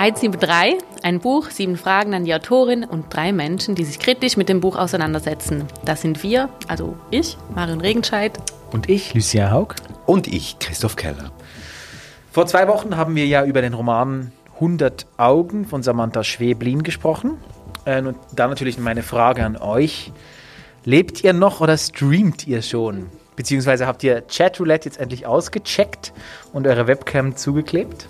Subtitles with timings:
[0.00, 4.48] 173, ein Buch, sieben Fragen an die Autorin und drei Menschen, die sich kritisch mit
[4.48, 5.64] dem Buch auseinandersetzen.
[5.84, 8.32] Das sind wir, also ich, Marion Regenscheid.
[8.72, 9.74] Und ich, Lucia Haug.
[10.06, 11.30] Und ich, Christoph Keller.
[12.32, 17.36] Vor zwei Wochen haben wir ja über den Roman 100 Augen von Samantha Schweblin gesprochen.
[17.84, 20.12] Äh, und da natürlich meine Frage an euch.
[20.86, 23.10] Lebt ihr noch oder streamt ihr schon?
[23.36, 26.14] Beziehungsweise habt ihr Chatroulette jetzt endlich ausgecheckt
[26.54, 28.08] und eure Webcam zugeklebt?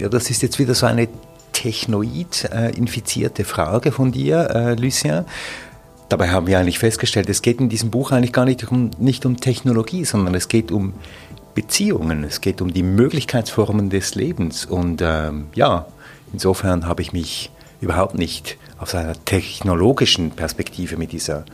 [0.00, 1.08] Ja, das ist jetzt wieder so eine
[1.52, 5.26] Technoid-infizierte Frage von dir, äh, Lucien.
[6.08, 9.26] Dabei haben wir eigentlich festgestellt, es geht in diesem Buch eigentlich gar nicht um, nicht
[9.26, 10.94] um Technologie, sondern es geht um
[11.54, 14.64] Beziehungen, es geht um die Möglichkeitsformen des Lebens.
[14.64, 15.86] Und ähm, ja,
[16.32, 17.50] insofern habe ich mich
[17.82, 21.44] überhaupt nicht aus einer technologischen Perspektive mit dieser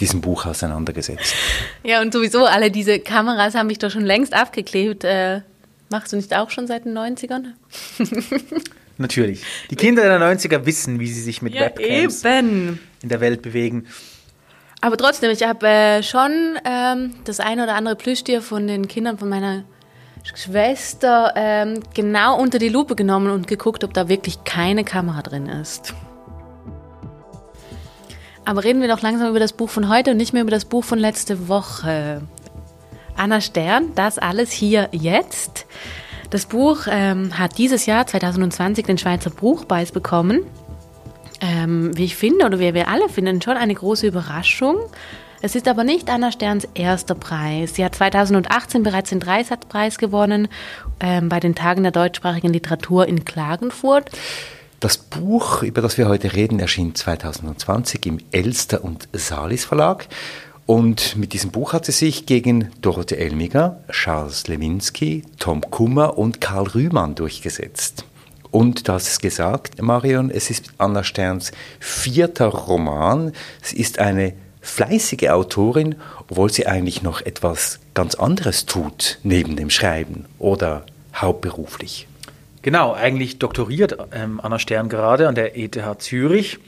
[0.00, 1.32] diesem Buch auseinandergesetzt.
[1.84, 5.04] Ja, und sowieso alle diese Kameras haben mich doch schon längst abgeklebt.
[5.04, 5.42] Äh,
[5.94, 7.52] machst du nicht auch schon seit den 90ern?
[8.98, 9.44] Natürlich.
[9.70, 12.80] Die Kinder der 90er wissen, wie sie sich mit ja, Webcams eben.
[13.00, 13.86] in der Welt bewegen.
[14.80, 19.18] Aber trotzdem, ich habe äh, schon ähm, das eine oder andere Plüschtier von den Kindern
[19.18, 19.62] von meiner
[20.34, 25.46] Schwester ähm, genau unter die Lupe genommen und geguckt, ob da wirklich keine Kamera drin
[25.46, 25.94] ist.
[28.44, 30.64] Aber reden wir doch langsam über das Buch von heute und nicht mehr über das
[30.64, 32.22] Buch von letzte Woche.
[33.16, 35.66] Anna Stern, das alles hier jetzt.
[36.30, 40.40] Das Buch ähm, hat dieses Jahr 2020 den Schweizer Buchpreis bekommen
[41.44, 44.76] ähm, wie ich finde, oder wie wir alle finden, schon eine große Überraschung.
[45.42, 47.74] Es ist aber nicht Anna Sterns erster Preis.
[47.74, 50.48] Sie hat 2018 bereits den Dreisatzpreis gewonnen
[51.00, 54.10] ähm, bei den Tagen der deutschsprachigen Literatur in Klagenfurt.
[54.80, 60.08] Das Buch, über das wir heute reden, erschien 2020 im Elster und Salis Verlag.
[60.66, 66.40] Und mit diesem Buch hat sie sich gegen Dorothee Elmiger, Charles Lewinsky, Tom Kummer und
[66.40, 68.06] Karl Rühmann durchgesetzt.
[68.50, 73.32] Und du hast es gesagt, Marion, es ist Anna Sterns vierter Roman.
[73.62, 74.32] Sie ist eine
[74.62, 75.96] fleißige Autorin,
[76.28, 82.06] obwohl sie eigentlich noch etwas ganz anderes tut neben dem Schreiben oder hauptberuflich.
[82.62, 86.58] Genau, eigentlich doktoriert ähm, Anna Stern gerade an der ETH Zürich.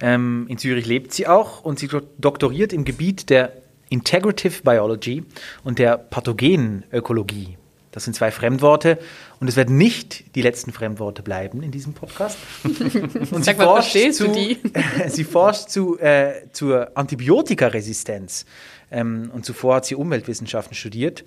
[0.00, 1.88] Ähm, in Zürich lebt sie auch und sie
[2.18, 3.52] doktoriert im Gebiet der
[3.88, 5.24] Integrative Biology
[5.64, 7.56] und der Pathogenökologie.
[7.92, 8.98] Das sind zwei Fremdworte
[9.40, 12.38] und es werden nicht die letzten Fremdworte bleiben in diesem Podcast.
[12.62, 14.32] Und sie, mal, forscht zu,
[15.08, 18.46] sie forscht zu, äh, zur Antibiotikaresistenz
[18.92, 21.24] ähm, und zuvor hat sie Umweltwissenschaften studiert.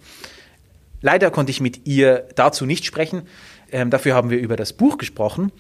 [1.02, 3.24] Leider konnte ich mit ihr dazu nicht sprechen.
[3.72, 5.52] Ähm, dafür haben wir über das Buch gesprochen.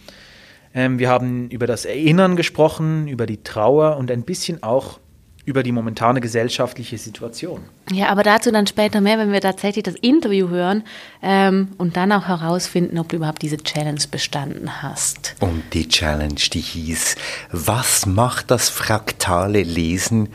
[0.73, 4.99] Ähm, wir haben über das Erinnern gesprochen, über die Trauer und ein bisschen auch
[5.45, 7.63] über die momentane gesellschaftliche Situation.
[7.91, 10.83] Ja, aber dazu dann später mehr, wenn wir tatsächlich das Interview hören
[11.21, 15.35] ähm, und dann auch herausfinden, ob du überhaupt diese Challenge bestanden hast.
[15.41, 17.17] Und die Challenge, die hieß,
[17.51, 20.29] was macht das fraktale Lesen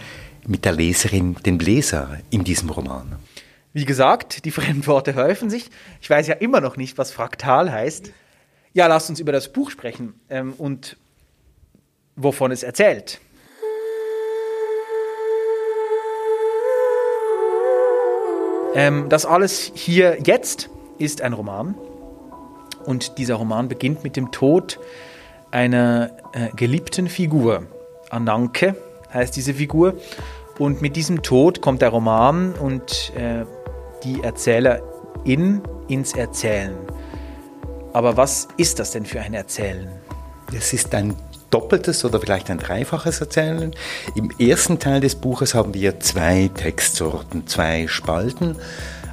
[0.47, 3.16] mit der Leserin, dem Leser in diesem Roman?
[3.72, 5.71] Wie gesagt, die Fremdworte häufen sich.
[6.03, 8.12] Ich weiß ja immer noch nicht, was fraktal heißt.
[8.73, 10.97] Ja, lasst uns über das Buch sprechen ähm, und
[12.17, 13.21] wovon es erzählt.
[18.75, 20.69] Ähm, das alles hier jetzt
[20.99, 21.75] ist ein Roman.
[22.84, 24.78] Und dieser Roman beginnt mit dem Tod
[25.51, 27.67] einer äh, geliebten Figur.
[28.11, 28.77] Ananke
[29.12, 29.95] heißt diese Figur.
[30.59, 33.45] Und mit diesem Tod kommt der Roman und äh,
[34.05, 36.75] die Erzählerin ins Erzählen.
[37.98, 39.88] Aber was ist das denn für ein Erzählen?
[40.56, 41.16] Es ist ein
[41.50, 43.75] doppeltes oder vielleicht ein dreifaches Erzählen.
[44.14, 48.54] Im ersten Teil des Buches haben wir zwei Textsorten, zwei Spalten.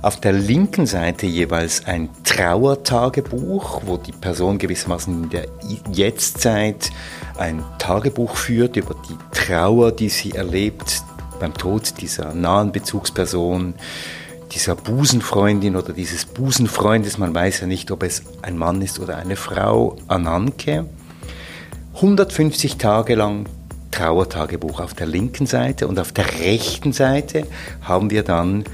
[0.04, 5.48] Auf der linken Seite jeweils ein Trauertagebuch, wo die Person gewissermaßen in der
[5.92, 6.92] Jetztzeit
[7.40, 11.02] ein Tagebuch führt über die Trauer, die sie erlebt
[11.40, 13.74] beim Tod dieser nahen Bezugsperson,
[14.56, 17.18] dieser Busenfreundin oder dieses Busenfreundes.
[17.18, 20.86] Man weiß ja nicht, ob es ein Mann ist oder eine Frau, Ananke.
[21.96, 23.46] 150 Tage lang
[23.92, 27.48] Trauertagebuch auf der linken Seite und auf der rechten Seite
[27.82, 28.66] haben wir dann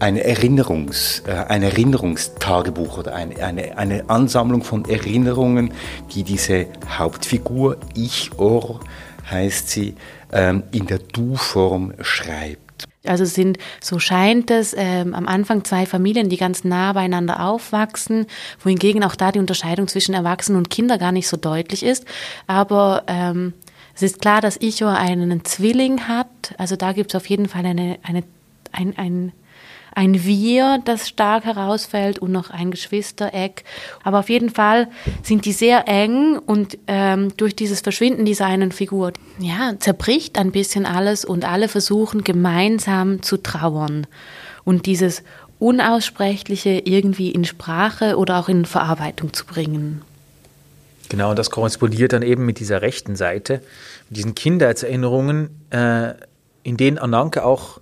[0.00, 5.72] eine Erinnerungs, äh, ein Erinnerungstagebuch oder eine, eine, eine Ansammlung von Erinnerungen,
[6.14, 8.80] die diese Hauptfigur, Ich Or
[9.28, 9.94] heißt sie,
[10.32, 12.67] ähm, in der Du-Form schreibt.
[13.04, 18.26] Also sind, so scheint es, ähm, am Anfang zwei Familien, die ganz nah beieinander aufwachsen,
[18.62, 22.04] wohingegen auch da die Unterscheidung zwischen Erwachsenen und Kindern gar nicht so deutlich ist.
[22.46, 23.54] Aber ähm,
[23.94, 26.54] es ist klar, dass Icho einen Zwilling hat.
[26.56, 28.24] Also da gibt es auf jeden Fall eine, eine,
[28.72, 29.32] ein, ein,
[29.98, 33.64] ein Wir, das stark herausfällt und noch ein Geschwistereck.
[34.04, 34.86] Aber auf jeden Fall
[35.24, 40.52] sind die sehr eng und ähm, durch dieses Verschwinden dieser einen Figur, ja, zerbricht ein
[40.52, 44.06] bisschen alles und alle versuchen gemeinsam zu trauern.
[44.64, 45.24] Und dieses
[45.58, 50.02] Unaussprechliche irgendwie in Sprache oder auch in Verarbeitung zu bringen.
[51.08, 53.62] Genau, und das korrespondiert dann eben mit dieser rechten Seite,
[54.10, 56.12] mit diesen Kindheitserinnerungen, äh,
[56.62, 57.80] in denen Ananke auch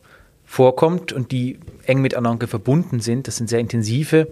[0.57, 3.29] vorkommt und die eng mit Ananke verbunden sind.
[3.29, 4.29] Das sind sehr intensive,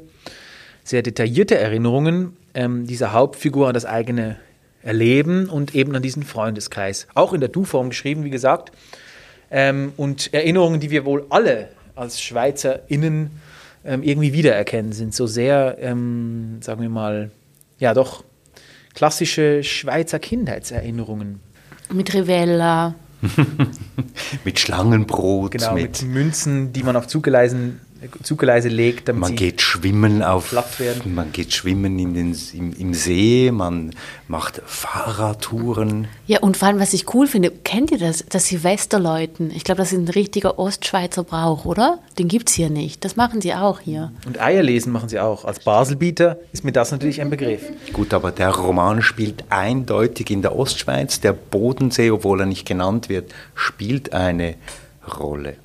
[0.82, 4.36] sehr detaillierte Erinnerungen ähm, dieser Hauptfigur an das eigene
[4.82, 7.08] Erleben und eben an diesen Freundeskreis.
[7.14, 8.72] Auch in der Du-Form geschrieben, wie gesagt.
[9.50, 13.30] Ähm, und Erinnerungen, die wir wohl alle als SchweizerInnen
[13.84, 17.32] ähm, irgendwie wiedererkennen, sind so sehr, ähm, sagen wir mal,
[17.78, 18.24] ja doch
[18.94, 21.40] klassische Schweizer Kindheitserinnerungen.
[21.92, 22.94] Mit Rivella.
[24.44, 25.52] mit Schlangenbrot.
[25.52, 27.80] Genau, mit, mit, Münzen, die man auf Zugeleisen
[28.22, 31.14] Zugeleise legt, damit man geht schwimmen auf werden.
[31.14, 33.94] Man geht schwimmen in den, im, im, See, man
[34.28, 36.08] macht Fahrradtouren.
[36.26, 39.50] Ja, und vor allem, was ich cool finde, kennt ihr das, das Silvesterläuten?
[39.50, 41.98] Ich glaube, das ist ein richtiger Ostschweizer Brauch, oder?
[42.18, 43.04] Den gibt es hier nicht.
[43.04, 44.12] Das machen sie auch hier.
[44.26, 45.44] Und Eierlesen machen sie auch.
[45.44, 47.62] Als Baselbieter ist mir das natürlich ein Begriff.
[47.92, 51.20] Gut, aber der Roman spielt eindeutig in der Ostschweiz.
[51.20, 54.54] Der Bodensee, obwohl er nicht genannt wird, spielt eine
[55.18, 55.56] Rolle.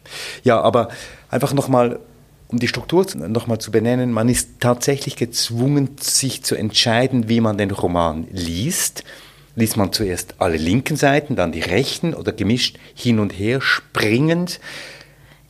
[0.44, 0.90] Ja, aber
[1.30, 2.00] einfach nochmal
[2.50, 7.60] um die Struktur nochmal zu benennen, man ist tatsächlich gezwungen, sich zu entscheiden, wie man
[7.60, 9.04] den Roman liest.
[9.56, 14.60] Liest man zuerst alle linken Seiten, dann die rechten oder gemischt hin und her springend.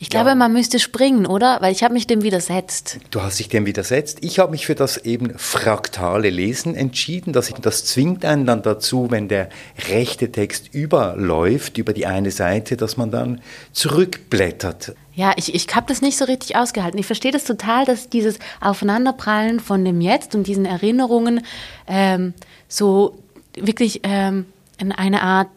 [0.02, 0.34] Ich glaube, ja.
[0.34, 1.58] man müsste springen, oder?
[1.60, 2.98] Weil ich habe mich dem widersetzt.
[3.10, 4.18] Du hast dich dem widersetzt.
[4.22, 7.34] Ich habe mich für das eben fraktale Lesen entschieden.
[7.34, 9.50] Das, das zwingt einen dann dazu, wenn der
[9.90, 13.42] rechte Text überläuft über die eine Seite, dass man dann
[13.72, 14.94] zurückblättert.
[15.12, 16.98] Ja, ich, ich habe das nicht so richtig ausgehalten.
[16.98, 21.44] Ich verstehe das total, dass dieses Aufeinanderprallen von dem Jetzt und diesen Erinnerungen
[21.86, 22.32] ähm,
[22.68, 23.18] so
[23.54, 24.46] wirklich ähm,
[24.78, 25.50] in eine Art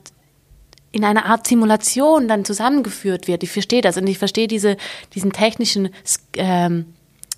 [0.93, 3.43] in einer Art Simulation dann zusammengeführt wird.
[3.43, 4.77] Ich verstehe das und ich verstehe diese,
[5.13, 5.89] diesen technischen
[6.37, 6.85] ähm,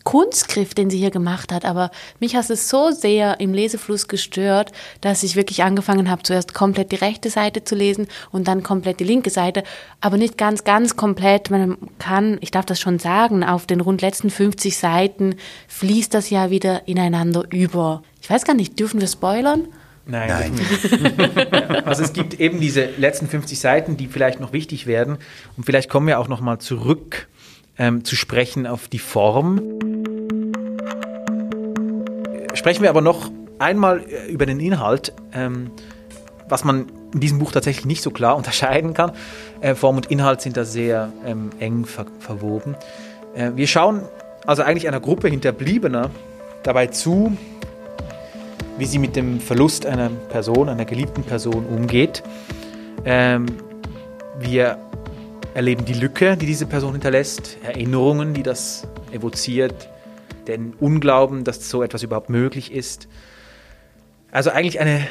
[0.03, 1.65] Kunstgriff, den sie hier gemacht hat.
[1.65, 4.71] Aber mich hat es so sehr im Lesefluss gestört,
[5.01, 8.99] dass ich wirklich angefangen habe, zuerst komplett die rechte Seite zu lesen und dann komplett
[8.99, 9.63] die linke Seite.
[10.01, 11.49] Aber nicht ganz, ganz komplett.
[11.49, 15.35] Man kann, ich darf das schon sagen, auf den rund letzten 50 Seiten
[15.69, 18.03] fließt das ja wieder ineinander über.
[18.21, 19.67] Ich weiß gar nicht, dürfen wir spoilern?
[20.07, 20.29] Nein.
[20.29, 21.83] Nein.
[21.85, 25.17] also es gibt eben diese letzten 50 Seiten, die vielleicht noch wichtig werden.
[25.57, 27.27] Und vielleicht kommen wir auch noch mal zurück
[27.77, 29.61] ähm, zu sprechen auf die Form.
[32.53, 35.71] Sprechen wir aber noch einmal äh, über den Inhalt, ähm,
[36.47, 39.11] was man in diesem Buch tatsächlich nicht so klar unterscheiden kann.
[39.61, 42.75] Äh, Form und Inhalt sind da sehr ähm, eng ver verwoben.
[43.35, 44.03] Äh, wir schauen
[44.45, 46.11] also eigentlich einer Gruppe Hinterbliebener
[46.63, 47.35] dabei zu,
[48.77, 52.24] wie sie mit dem Verlust einer Person, einer geliebten Person umgeht.
[53.06, 53.45] Ähm,
[54.39, 54.77] wir
[55.54, 59.89] erleben die Lücke, die diese Person hinterlässt, Erinnerungen, die das evoziert,
[60.48, 63.07] den Unglauben, dass so etwas überhaupt möglich ist.
[64.31, 65.07] Also eigentlich eine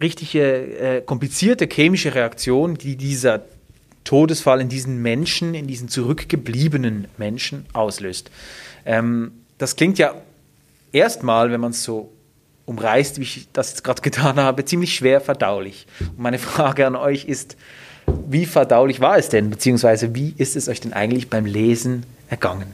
[0.00, 0.42] richtige
[0.78, 3.42] äh, komplizierte chemische Reaktion, die dieser
[4.04, 8.30] Todesfall in diesen Menschen, in diesen zurückgebliebenen Menschen auslöst.
[8.84, 10.14] Ähm, das klingt ja
[10.92, 12.12] erstmal, wenn man es so
[12.66, 15.86] umreißt, wie ich das jetzt gerade getan habe, ziemlich schwer verdaulich.
[16.00, 17.56] Und meine Frage an euch ist,
[18.28, 22.66] wie verdaulich war es denn, beziehungsweise wie ist es euch denn eigentlich beim Lesen ergangen?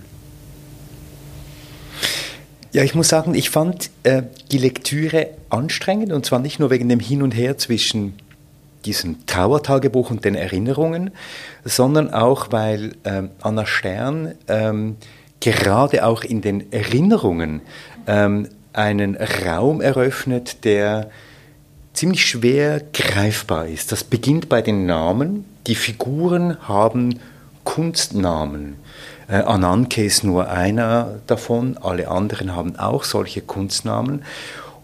[2.73, 6.89] Ja, ich muss sagen, ich fand äh, die Lektüre anstrengend und zwar nicht nur wegen
[6.89, 8.15] dem Hin und Her zwischen
[8.85, 11.11] diesem Trauertagebuch und den Erinnerungen,
[11.65, 14.97] sondern auch, weil ähm, Anna Stern ähm,
[15.41, 17.63] gerade auch in den Erinnerungen
[18.07, 21.11] ähm, einen Raum eröffnet, der
[21.93, 23.91] ziemlich schwer greifbar ist.
[23.93, 25.45] Das beginnt bei den Namen.
[25.67, 27.19] Die Figuren haben
[27.65, 28.77] Kunstnamen.
[29.29, 34.23] Äh, Ananke ist nur einer davon, alle anderen haben auch solche Kunstnamen.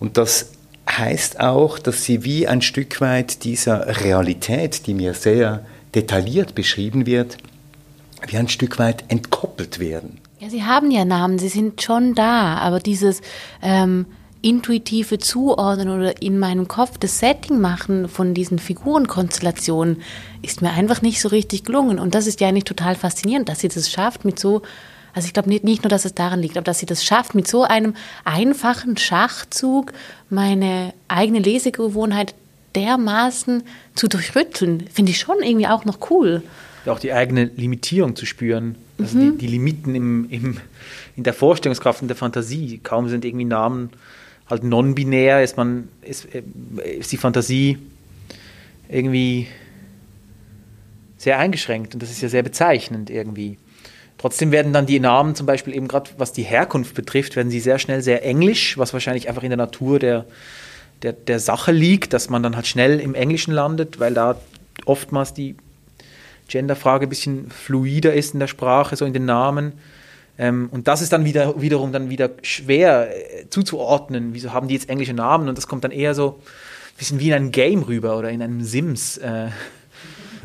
[0.01, 0.51] Und das
[0.91, 7.07] heißt auch, dass sie wie ein Stück weit dieser Realität, die mir sehr detailliert beschrieben
[7.07, 7.39] wird,
[8.27, 10.19] wie ein Stück weit entkoppelt werden.
[10.45, 13.23] Ja, sie haben ja Namen, sie sind schon da, aber dieses
[13.63, 14.05] ähm,
[14.43, 20.03] intuitive Zuordnen oder in meinem Kopf das Setting machen von diesen Figurenkonstellationen
[20.43, 21.99] ist mir einfach nicht so richtig gelungen.
[21.99, 24.61] Und das ist ja eigentlich total faszinierend, dass sie das schafft mit so,
[25.15, 27.35] also ich glaube nicht, nicht nur, dass es daran liegt, aber dass sie das schafft
[27.35, 27.95] mit so einem
[28.27, 29.95] einfachen Schachzug
[30.29, 32.35] meine eigene Lesegewohnheit
[32.75, 33.63] dermaßen
[33.95, 36.43] zu durchrütteln, finde ich schon irgendwie auch noch cool.
[36.93, 39.39] auch die eigene Limitierung zu spüren Also Mhm.
[39.39, 40.57] die, die Limiten im, im,
[41.17, 42.81] in der Vorstellungskraft und der Fantasie.
[42.83, 43.91] Kaum sind irgendwie Namen
[44.49, 46.43] halt non-binär, ist man, ist, äh,
[46.99, 47.79] ist die Fantasie
[48.89, 49.49] irgendwie
[51.17, 53.57] sehr eingeschränkt und das ist ja sehr bezeichnend irgendwie.
[54.19, 57.61] Trotzdem werden dann die Namen zum Beispiel eben gerade, was die Herkunft betrifft, werden sie
[57.61, 60.27] sehr schnell sehr englisch, was wahrscheinlich einfach in der Natur der,
[61.03, 64.39] der, der Sache liegt, dass man dann halt schnell im Englischen landet, weil da
[64.87, 65.57] oftmals die
[66.49, 69.73] Genderfrage ein bisschen fluider ist in der Sprache, so in den Namen.
[70.39, 74.35] Ähm, und das ist dann wieder, wiederum dann wieder schwer äh, zuzuordnen.
[74.35, 75.49] Wieso haben die jetzt englische Namen?
[75.49, 78.43] Und das kommt dann eher so ein bisschen wie in einem Game rüber oder in
[78.43, 79.19] einem Sims.
[79.19, 79.49] Äh,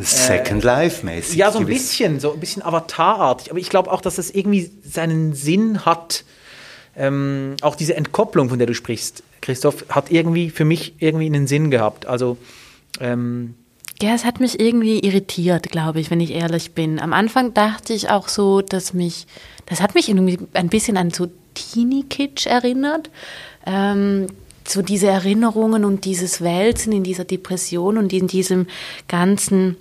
[0.01, 1.35] Second Life mäßig.
[1.35, 3.49] ja, so ein bisschen, so ein bisschen Avatarartig.
[3.49, 6.23] Aber ich glaube auch, dass das irgendwie seinen Sinn hat.
[6.95, 11.47] Ähm, auch diese Entkopplung, von der du sprichst, Christoph, hat irgendwie für mich irgendwie einen
[11.47, 12.05] Sinn gehabt.
[12.05, 12.37] Also
[12.99, 13.55] ähm,
[14.01, 16.99] Ja, es hat mich irgendwie irritiert, glaube ich, wenn ich ehrlich bin.
[16.99, 19.27] Am Anfang dachte ich auch so, dass mich,
[19.65, 23.09] das hat mich irgendwie ein bisschen an so Teenie-Kitsch erinnert.
[23.65, 24.27] Ähm,
[24.65, 28.67] so diese Erinnerungen und dieses Wälzen in dieser Depression und in diesem
[29.09, 29.75] ganzen,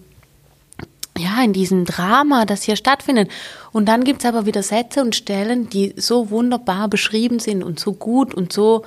[1.17, 3.31] ja, in diesem Drama, das hier stattfindet.
[3.71, 7.79] Und dann gibt es aber wieder Sätze und Stellen, die so wunderbar beschrieben sind und
[7.79, 8.85] so gut und so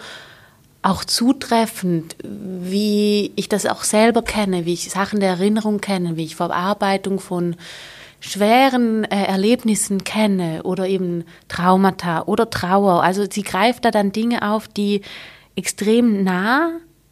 [0.82, 6.24] auch zutreffend, wie ich das auch selber kenne, wie ich Sachen der Erinnerung kenne, wie
[6.24, 7.56] ich Verarbeitung von
[8.20, 13.04] schweren äh, Erlebnissen kenne oder eben Traumata oder Trauer.
[13.04, 15.02] Also sie greift da dann Dinge auf, die
[15.56, 16.72] extrem nah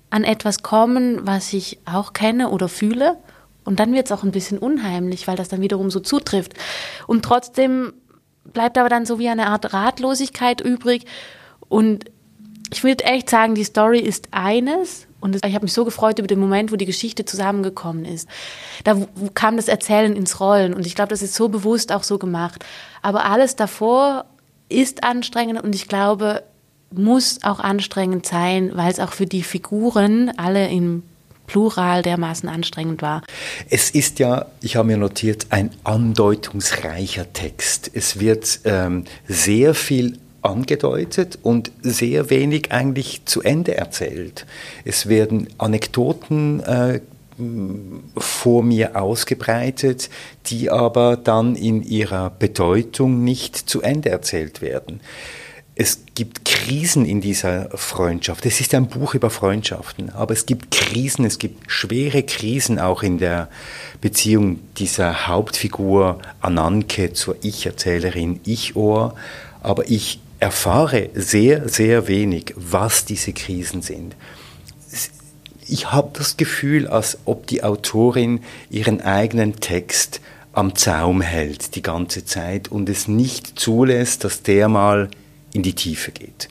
[0.10, 3.18] an etwas kommen, was ich auch kenne oder fühle.
[3.66, 6.54] Und dann wird es auch ein bisschen unheimlich, weil das dann wiederum so zutrifft.
[7.06, 7.94] Und trotzdem
[8.46, 11.06] bleibt aber dann so wie eine Art Ratlosigkeit übrig.
[11.68, 12.06] Und
[12.72, 15.08] ich würde echt sagen, die Story ist eines.
[15.22, 18.30] Und ich habe mich so gefreut über den Moment, wo die Geschichte zusammengekommen ist.
[18.86, 18.96] Da
[19.34, 20.74] kam das Erzählen ins Rollen.
[20.74, 22.64] Und ich glaube, das ist so bewusst auch so gemacht.
[23.02, 24.26] Aber alles davor
[24.70, 26.44] ist anstrengend und ich glaube,
[26.92, 31.04] muss auch anstrengend sein, weil es auch für die Figuren alle im
[31.48, 33.24] Plural dermaßen anstrengend war.
[33.70, 37.90] Es ist ja, ich habe mir notiert, ein andeutungsreicher Text.
[37.94, 44.46] Es wird ähm, sehr viel angedeutet und sehr wenig eigentlich zu Ende erzählt.
[44.86, 47.00] Es werden Anekdoten äh,
[48.17, 50.10] vor mir ausgebreitet,
[50.48, 55.00] die aber dann in ihrer Bedeutung nicht zu Ende erzählt werden.
[55.81, 58.46] Es gibt Krisen in dieser Freundschaft.
[58.46, 63.01] Es ist ein Buch über Freundschaften, aber es gibt Krisen, es gibt schwere Krisen auch
[63.01, 63.48] in der
[64.01, 69.15] Beziehung dieser Hauptfigur Ananke zur Ich-Erzählerin Ich-Ohr.
[69.62, 74.15] Aber ich erfahre sehr, sehr wenig, was diese Krisen sind.
[75.67, 80.22] Ich habe das Gefühl, als ob die Autorin ihren eigenen Text
[80.53, 85.10] am Zaum hält die ganze Zeit und es nicht zulässt, dass der mal
[85.53, 86.50] in die Tiefe geht.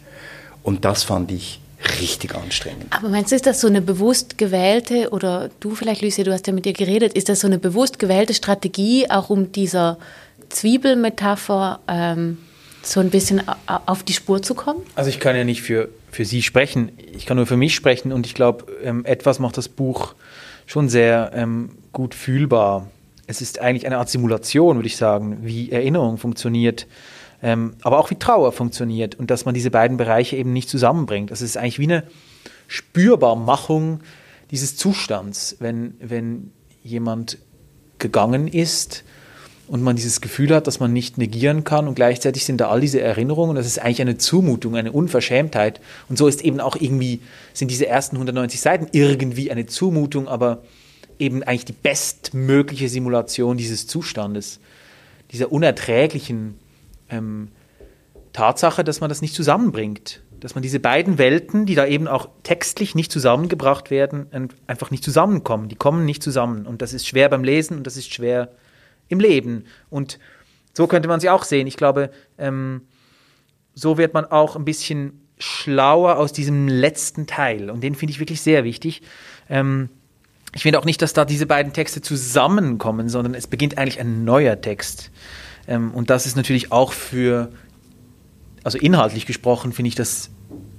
[0.63, 1.61] Und das fand ich
[2.01, 2.87] richtig anstrengend.
[2.91, 6.47] Aber meinst du, ist das so eine bewusst gewählte, oder du vielleicht, Lucia, du hast
[6.47, 9.99] ja mit ihr geredet, ist das so eine bewusst gewählte Strategie, auch um dieser
[10.49, 12.39] Zwiebelmetapher ähm,
[12.83, 14.81] so ein bisschen auf die Spur zu kommen?
[14.95, 18.13] Also ich kann ja nicht für, für Sie sprechen, ich kann nur für mich sprechen
[18.13, 20.15] und ich glaube, ähm, etwas macht das Buch
[20.67, 22.91] schon sehr ähm, gut fühlbar.
[23.27, 26.87] Es ist eigentlich eine Art Simulation, würde ich sagen, wie Erinnerung funktioniert,
[27.43, 31.31] ähm, aber auch wie Trauer funktioniert und dass man diese beiden Bereiche eben nicht zusammenbringt.
[31.31, 32.05] Das ist eigentlich wie eine
[32.69, 34.01] Spürbarmachung
[34.51, 37.39] dieses Zustands, wenn, wenn jemand
[37.99, 39.05] gegangen ist
[39.69, 42.81] und man dieses Gefühl hat, dass man nicht negieren kann und gleichzeitig sind da all
[42.81, 43.55] diese Erinnerungen.
[43.55, 45.81] Das ist eigentlich eine Zumutung, eine Unverschämtheit.
[46.09, 47.21] Und so ist eben auch irgendwie,
[47.53, 50.63] sind diese ersten 190 Seiten irgendwie eine Zumutung, aber
[51.19, 54.61] eben eigentlich die bestmögliche Simulation dieses Zustandes,
[55.33, 56.55] dieser unerträglichen
[57.11, 57.49] ähm,
[58.33, 60.23] Tatsache, dass man das nicht zusammenbringt.
[60.41, 64.91] Dass man diese beiden Welten, die da eben auch textlich nicht zusammengebracht werden, ein- einfach
[64.93, 65.69] nicht zusammenkommen.
[65.69, 66.65] Die kommen nicht zusammen.
[66.67, 68.49] Und das ist schwer beim Lesen und das ist schwer
[69.09, 69.65] im Leben.
[69.91, 70.19] Und
[70.75, 71.67] so könnte man sie auch sehen.
[71.67, 72.83] Ich glaube, ähm,
[73.75, 77.71] so wird man auch ein bisschen schlauer aus diesem letzten Teil.
[77.71, 79.03] Und den finde ich wirklich sehr wichtig.
[79.49, 79.89] Ähm,
[80.55, 84.25] ich finde auch nicht, dass da diese beiden Texte zusammenkommen, sondern es beginnt eigentlich ein
[84.25, 85.11] neuer Text.
[85.69, 87.53] Ähm, und das ist natürlich auch für,
[88.65, 90.31] also inhaltlich gesprochen, finde ich das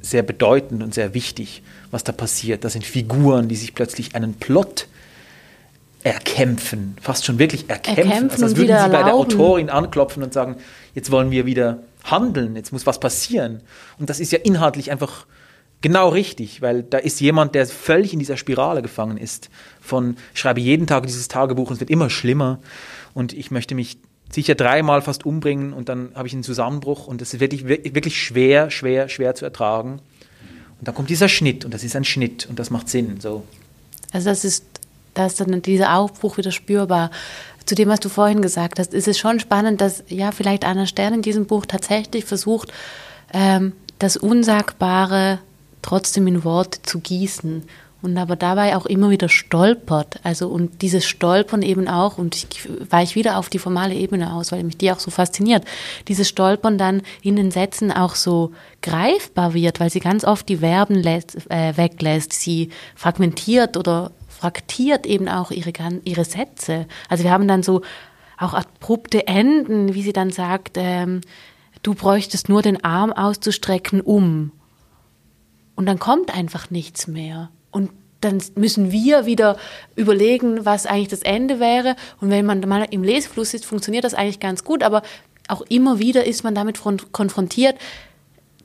[0.02, 2.64] sehr bedeutend und sehr wichtig, was da passiert.
[2.64, 4.88] Das sind Figuren, die sich plötzlich einen Plot
[6.04, 8.10] erkämpfen, fast schon wirklich erkämpfen.
[8.10, 9.34] Erkämpfen also als würden sie bei der erlauben.
[9.34, 10.56] Autorin anklopfen und sagen,
[10.96, 13.62] jetzt wollen wir wieder handeln, jetzt muss was passieren.
[13.98, 15.26] Und das ist ja inhaltlich einfach
[15.82, 19.50] genau richtig, weil da ist jemand, der völlig in dieser Spirale gefangen ist.
[19.82, 22.60] Von ich schreibe jeden Tag dieses Tagebuch und es wird immer schlimmer
[23.14, 23.98] und ich möchte mich
[24.32, 28.22] sicher dreimal fast umbringen und dann habe ich einen Zusammenbruch und das ist wirklich, wirklich
[28.22, 30.02] schwer, schwer, schwer zu ertragen.
[30.80, 33.20] Und dann kommt dieser Schnitt und das ist ein Schnitt und das macht Sinn.
[33.20, 33.44] So.
[34.12, 34.66] Also das ist,
[35.20, 37.12] da ist dann dieser Aufbruch wieder spürbar.
[37.66, 40.86] Zu dem, was du vorhin gesagt hast, ist es schon spannend, dass ja vielleicht Anna
[40.86, 42.72] Stern in diesem Buch tatsächlich versucht,
[43.34, 45.40] ähm, das Unsagbare
[45.82, 47.64] trotzdem in Worte zu gießen
[48.02, 50.22] und aber dabei auch immer wieder stolpert.
[50.24, 54.54] Also und dieses Stolpern eben auch, und ich weiche wieder auf die formale Ebene aus,
[54.54, 55.66] weil mich die auch so fasziniert,
[56.08, 60.58] dieses Stolpern dann in den Sätzen auch so greifbar wird, weil sie ganz oft die
[60.58, 65.74] Verben lässt, äh, weglässt, sie fragmentiert oder fraktiert eben auch ihre,
[66.06, 66.88] ihre Sätze.
[67.10, 67.82] Also wir haben dann so
[68.38, 71.20] auch abrupte Enden, wie sie dann sagt, ähm,
[71.84, 74.54] du bräuchtest nur den Arm auszustrecken, um.
[75.76, 77.50] Und dann kommt einfach nichts mehr.
[77.70, 77.92] Und
[78.22, 79.58] dann müssen wir wieder
[79.98, 81.98] überlegen, was eigentlich das Ende wäre.
[82.22, 84.84] Und wenn man mal im Lesefluss ist, funktioniert das eigentlich ganz gut.
[84.84, 85.02] Aber
[85.50, 86.80] auch immer wieder ist man damit
[87.12, 87.76] konfrontiert,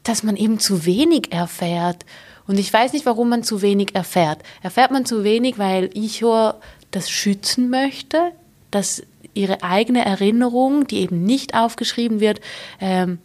[0.04, 2.04] dass man eben zu wenig erfährt.
[2.46, 4.42] Und ich weiß nicht, warum man zu wenig erfährt.
[4.62, 6.60] Erfährt man zu wenig, weil Ichor
[6.90, 8.32] das schützen möchte,
[8.70, 9.02] dass
[9.34, 12.40] ihre eigene Erinnerung, die eben nicht aufgeschrieben wird,
[12.80, 13.18] ähm,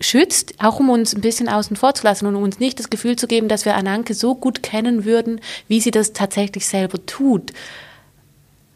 [0.00, 2.90] schützt, auch um uns ein bisschen außen vor zu lassen und um uns nicht das
[2.90, 7.04] Gefühl zu geben, dass wir Ananke so gut kennen würden, wie sie das tatsächlich selber
[7.04, 7.52] tut.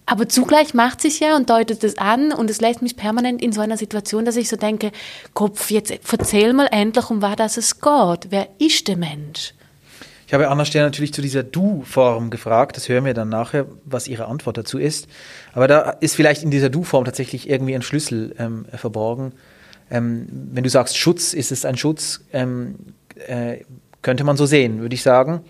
[0.05, 3.53] Aber zugleich macht es ja und deutet es an und es lässt mich permanent in
[3.53, 4.91] so einer Situation, dass ich so denke,
[5.35, 8.31] Kopf, jetzt erzähl mal endlich, um was es geht.
[8.31, 9.53] Wer ist der Mensch?
[10.29, 12.77] Ich habe Anna Stern natürlich zu dieser Du-Form gefragt.
[12.77, 15.09] Das hören wir dann nachher, was ihre Antwort dazu ist.
[15.53, 19.33] Aber da ist vielleicht in dieser Du-Form tatsächlich irgendwie ein Schlüssel ähm, verborgen
[19.91, 22.77] ähm, wenn du sagst Schutz, ist es ein Schutz, ähm,
[23.27, 23.59] äh,
[24.03, 25.41] könnte man so sehen, würde ich sagen.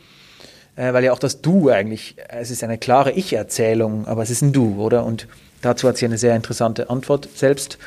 [0.77, 4.43] Äh, weil ja auch das Du eigentlich, es ist eine klare Ich-Erzählung, aber es ist
[4.43, 5.05] ein Du, oder?
[5.05, 5.27] Und
[5.61, 7.79] dazu hat sie eine sehr interessante Antwort selbst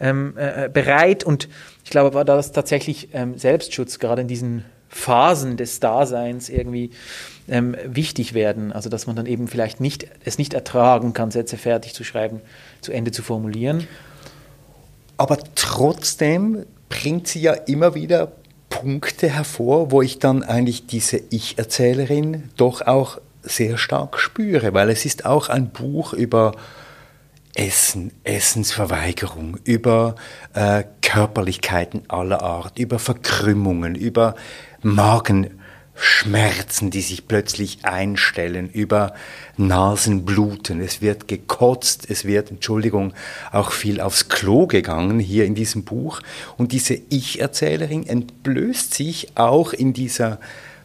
[0.00, 1.24] ähm, äh, bereit.
[1.24, 1.48] Und
[1.84, 6.90] ich glaube, war das tatsächlich ähm, Selbstschutz, gerade in diesen Phasen des Daseins irgendwie
[7.48, 8.72] ähm, wichtig werden.
[8.72, 12.40] Also dass man dann eben vielleicht nicht, es nicht ertragen kann, Sätze fertig zu schreiben,
[12.80, 13.86] zu Ende zu formulieren.
[15.16, 18.32] Aber trotzdem bringt sie ja immer wieder
[18.68, 25.04] Punkte hervor, wo ich dann eigentlich diese Ich-Erzählerin doch auch sehr stark spüre, weil es
[25.04, 26.52] ist auch ein Buch über
[27.54, 30.16] Essen, Essensverweigerung, über
[30.52, 34.34] äh, Körperlichkeiten aller Art, über Verkrümmungen, über
[34.86, 35.50] Magen.
[35.98, 39.14] Schmerzen, die sich plötzlich einstellen, über
[39.56, 40.80] Nasenbluten.
[40.80, 43.14] Es wird gekotzt, es wird, Entschuldigung,
[43.50, 46.20] auch viel aufs Klo gegangen hier in diesem Buch.
[46.56, 50.38] Und diese Ich-Erzählerin entblößt sich auch in dieser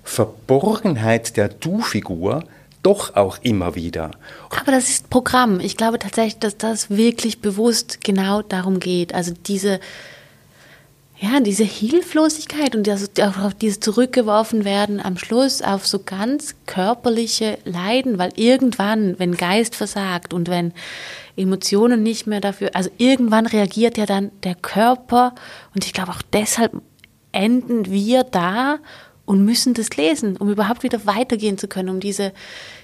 [0.03, 2.45] Verborgenheit der Du-Figur
[2.81, 4.11] doch auch immer wieder.
[4.49, 5.59] Aber das ist Programm.
[5.59, 9.13] Ich glaube tatsächlich, dass das wirklich bewusst genau darum geht.
[9.13, 9.79] Also diese
[11.23, 17.59] ja, diese Hilflosigkeit und das, auch dieses zurückgeworfen werden am Schluss auf so ganz körperliche
[17.63, 20.73] Leiden, weil irgendwann, wenn Geist versagt und wenn
[21.37, 25.35] Emotionen nicht mehr dafür, also irgendwann reagiert ja dann der Körper
[25.75, 26.73] und ich glaube auch deshalb
[27.31, 28.79] enden wir da
[29.25, 32.33] und müssen das lesen, um überhaupt wieder weitergehen zu können, um diese,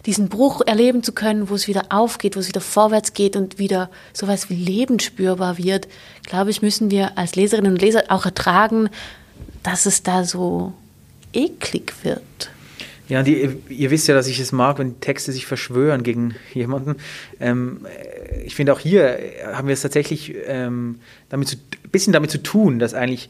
[0.06, 3.60] diesen Bruch erleben zu können, wo es wieder aufgeht, wo es wieder vorwärts geht und
[3.60, 5.88] wieder sowas wie Leben spürbar wird,
[6.24, 8.90] glaube ich, müssen wir als Leserinnen und Leser auch ertragen,
[9.64, 10.74] dass es da so
[11.34, 12.52] eklig wird.
[13.10, 16.96] Ja, die, ihr wisst ja, dass ich es mag, wenn Texte sich verschwören gegen jemanden.
[17.40, 17.86] Ähm,
[18.46, 19.18] ich finde auch hier
[19.54, 21.56] haben wir es tatsächlich ähm, damit zu,
[21.90, 23.30] bisschen damit zu tun, dass eigentlich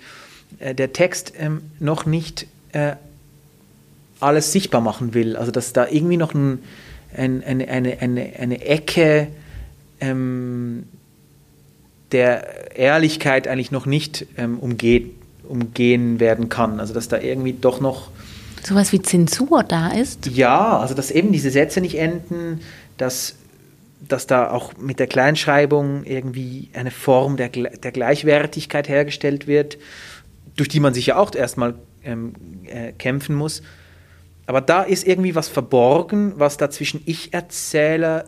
[0.60, 2.96] äh, der Text ähm, noch nicht äh,
[4.20, 5.36] alles sichtbar machen will.
[5.36, 6.60] Also dass da irgendwie noch ein,
[7.16, 9.28] ein, eine, eine, eine, eine Ecke
[10.00, 10.84] ähm,
[12.12, 15.12] der Ehrlichkeit eigentlich noch nicht ähm, umgeht,
[15.48, 16.80] umgehen werden kann.
[16.80, 18.10] Also dass da irgendwie doch noch
[18.64, 20.28] sowas wie Zensur da ist.
[20.28, 22.62] Ja, also dass eben diese Sätze nicht enden,
[22.98, 23.36] dass
[24.08, 29.78] dass da auch mit der Kleinschreibung irgendwie eine Form der, der Gleichwertigkeit hergestellt wird,
[30.56, 31.76] durch die man sich ja auch erstmal
[32.08, 32.34] ähm,
[32.66, 33.62] äh, kämpfen muss.
[34.48, 38.26] Aber da ist irgendwie was verborgen, was da zwischen Ich-Erzähler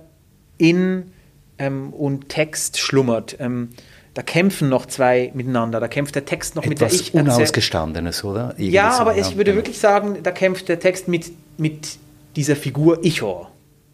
[0.57, 1.11] in
[1.57, 3.37] ähm, und Text schlummert.
[3.39, 3.69] Ähm,
[4.13, 5.79] da kämpfen noch zwei miteinander.
[5.79, 8.49] Da kämpft der Text noch Etwas mit der ich Unausgestandenes, oder?
[8.57, 9.21] Irgendwie ja, so, aber ja.
[9.25, 11.97] ich würde wirklich sagen, da kämpft der Text mit, mit
[12.35, 13.51] dieser Figur Ichor.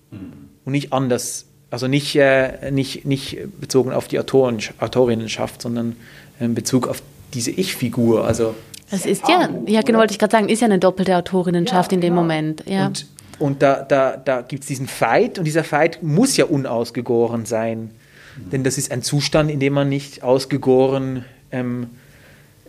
[0.09, 0.49] Mhm.
[0.65, 1.45] Und nicht anders.
[1.69, 5.95] Also nicht, äh, nicht, nicht bezogen auf die Autoren, Autorinnenschaft, sondern
[6.39, 8.25] in Bezug auf diese Ich-Figur.
[8.25, 8.55] Also
[8.91, 11.95] das ist ja, ja genau, wollte ich gerade sagen, ist ja eine doppelte Autorinnenschaft ja,
[11.95, 12.21] in dem genau.
[12.21, 12.63] Moment.
[12.67, 12.87] Ja.
[12.87, 13.07] Und,
[13.39, 17.91] und da, da, da gibt es diesen Fight und dieser Fight muss ja unausgegoren sein.
[18.37, 21.89] denn das ist ein Zustand, in dem man nicht ausgegoren ähm,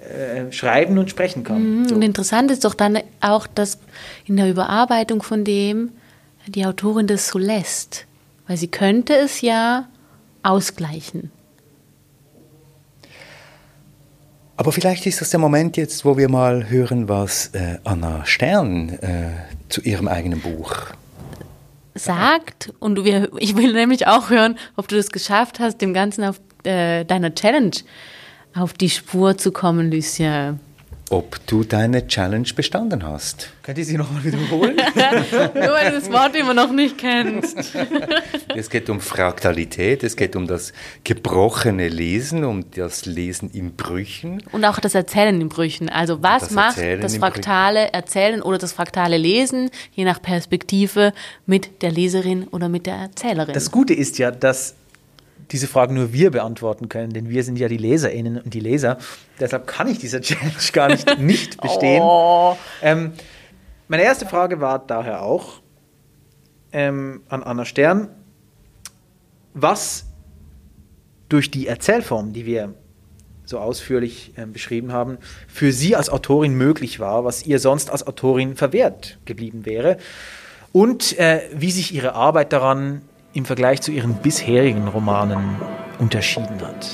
[0.07, 1.81] äh, schreiben und sprechen kann.
[1.81, 1.88] Mhm.
[1.88, 1.94] So.
[1.96, 3.79] Und interessant ist doch dann auch, dass
[4.24, 5.90] in der Überarbeitung von dem
[6.46, 8.07] die Autorin das so lässt,
[8.46, 9.88] weil sie könnte es ja
[10.42, 11.33] ausgleichen.
[14.57, 18.88] Aber vielleicht ist das der Moment jetzt, wo wir mal hören, was äh, Anna Stern
[18.88, 19.31] äh,
[19.69, 20.73] zu ihrem eigenen Buch
[21.95, 22.73] sagt.
[22.79, 26.40] Und wir, ich will nämlich auch hören, ob du es geschafft hast, dem Ganzen auf
[26.64, 27.73] äh, deiner Challenge
[28.55, 30.61] auf die Spur zu kommen, Lucien
[31.11, 33.51] ob du deine Challenge bestanden hast.
[33.62, 34.77] Könnt ihr sie nochmal wiederholen?
[35.55, 37.57] Nur weil du das Wort immer noch nicht kennst.
[38.57, 40.73] es geht um Fraktalität, es geht um das
[41.05, 44.42] gebrochene Lesen, um das Lesen in Brüchen.
[44.53, 45.88] Und auch das Erzählen in Brüchen.
[45.88, 51.12] Also was das macht Erzählen das fraktale Erzählen oder das fraktale Lesen, je nach Perspektive,
[51.47, 53.55] mit der Leserin oder mit der Erzählerin?
[53.55, 54.75] Das Gute ist ja, dass
[55.51, 58.99] diese Fragen nur wir beantworten können, denn wir sind ja die LeserInnen und die Leser.
[59.38, 62.03] Deshalb kann ich diese Challenge gar nicht, nicht bestehen.
[62.03, 62.57] Oh.
[62.83, 63.12] Ähm,
[63.88, 65.61] meine erste Frage war daher auch
[66.72, 68.09] ähm, an Anna Stern,
[69.55, 70.07] was
[71.29, 72.75] durch die Erzählform, die wir
[73.44, 78.07] so ausführlich äh, beschrieben haben, für sie als Autorin möglich war, was ihr sonst als
[78.07, 79.99] Autorin verwehrt geblieben wäre
[80.72, 83.03] und äh, wie sich ihre Arbeit daran
[83.37, 85.57] im Vergleich zu ihren bisherigen Romanen
[85.99, 86.88] unterschieden hat.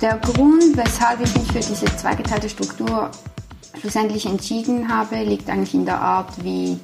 [0.00, 3.10] Der Grund, weshalb ich mich für diese zweigeteilte Struktur
[3.78, 6.80] schlussendlich entschieden habe, liegt eigentlich in der Art, wie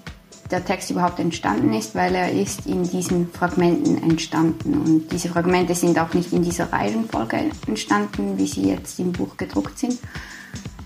[0.50, 4.74] der Text überhaupt entstanden ist, weil er ist in diesen Fragmenten entstanden.
[4.74, 9.38] Und diese Fragmente sind auch nicht in dieser Reihenfolge entstanden, wie sie jetzt im Buch
[9.38, 9.98] gedruckt sind,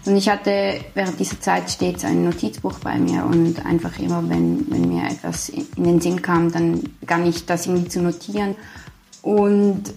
[0.07, 4.71] und ich hatte während dieser Zeit stets ein Notizbuch bei mir und einfach immer, wenn,
[4.71, 8.57] wenn mir etwas in den Sinn kam, dann begann ich das irgendwie zu notieren.
[9.21, 9.93] Und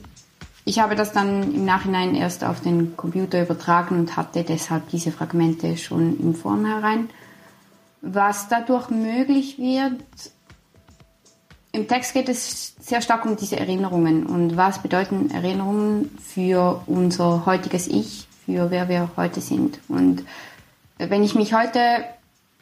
[0.66, 5.12] ich habe das dann im Nachhinein erst auf den Computer übertragen und hatte deshalb diese
[5.12, 7.10] Fragmente schon im Vornherein.
[8.02, 10.02] Was dadurch möglich wird,
[11.72, 17.46] im Text geht es sehr stark um diese Erinnerungen und was bedeuten Erinnerungen für unser
[17.46, 19.80] heutiges Ich, für wer wir heute sind.
[19.88, 20.24] Und
[20.98, 21.80] wenn ich mich heute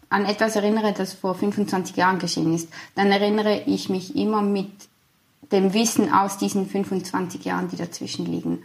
[0.09, 4.71] an etwas erinnere, das vor 25 Jahren geschehen ist, dann erinnere ich mich immer mit
[5.51, 8.63] dem Wissen aus diesen 25 Jahren, die dazwischen liegen.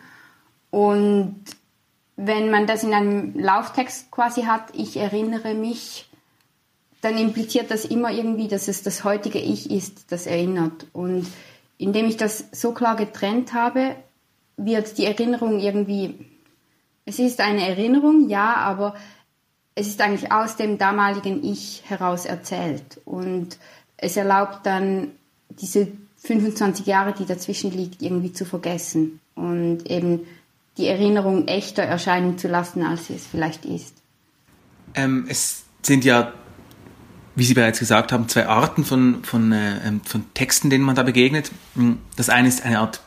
[0.70, 1.36] Und
[2.16, 6.08] wenn man das in einem Lauftext quasi hat, ich erinnere mich,
[7.00, 10.86] dann impliziert das immer irgendwie, dass es das heutige Ich ist, das erinnert.
[10.92, 11.26] Und
[11.78, 13.96] indem ich das so klar getrennt habe,
[14.56, 16.14] wird die Erinnerung irgendwie
[17.06, 18.94] es ist eine Erinnerung, ja, aber
[19.76, 23.00] es ist eigentlich aus dem damaligen Ich heraus erzählt.
[23.04, 23.58] Und
[23.96, 25.12] es erlaubt dann
[25.48, 30.26] diese 25 Jahre, die dazwischen liegt, irgendwie zu vergessen und eben
[30.76, 33.94] die Erinnerung echter erscheinen zu lassen, als sie es vielleicht ist.
[34.94, 36.32] Ähm, es sind ja,
[37.34, 40.96] wie Sie bereits gesagt haben, zwei Arten von, von, äh, ähm, von Texten, denen man
[40.96, 41.52] da begegnet.
[42.16, 43.00] Das eine ist eine Art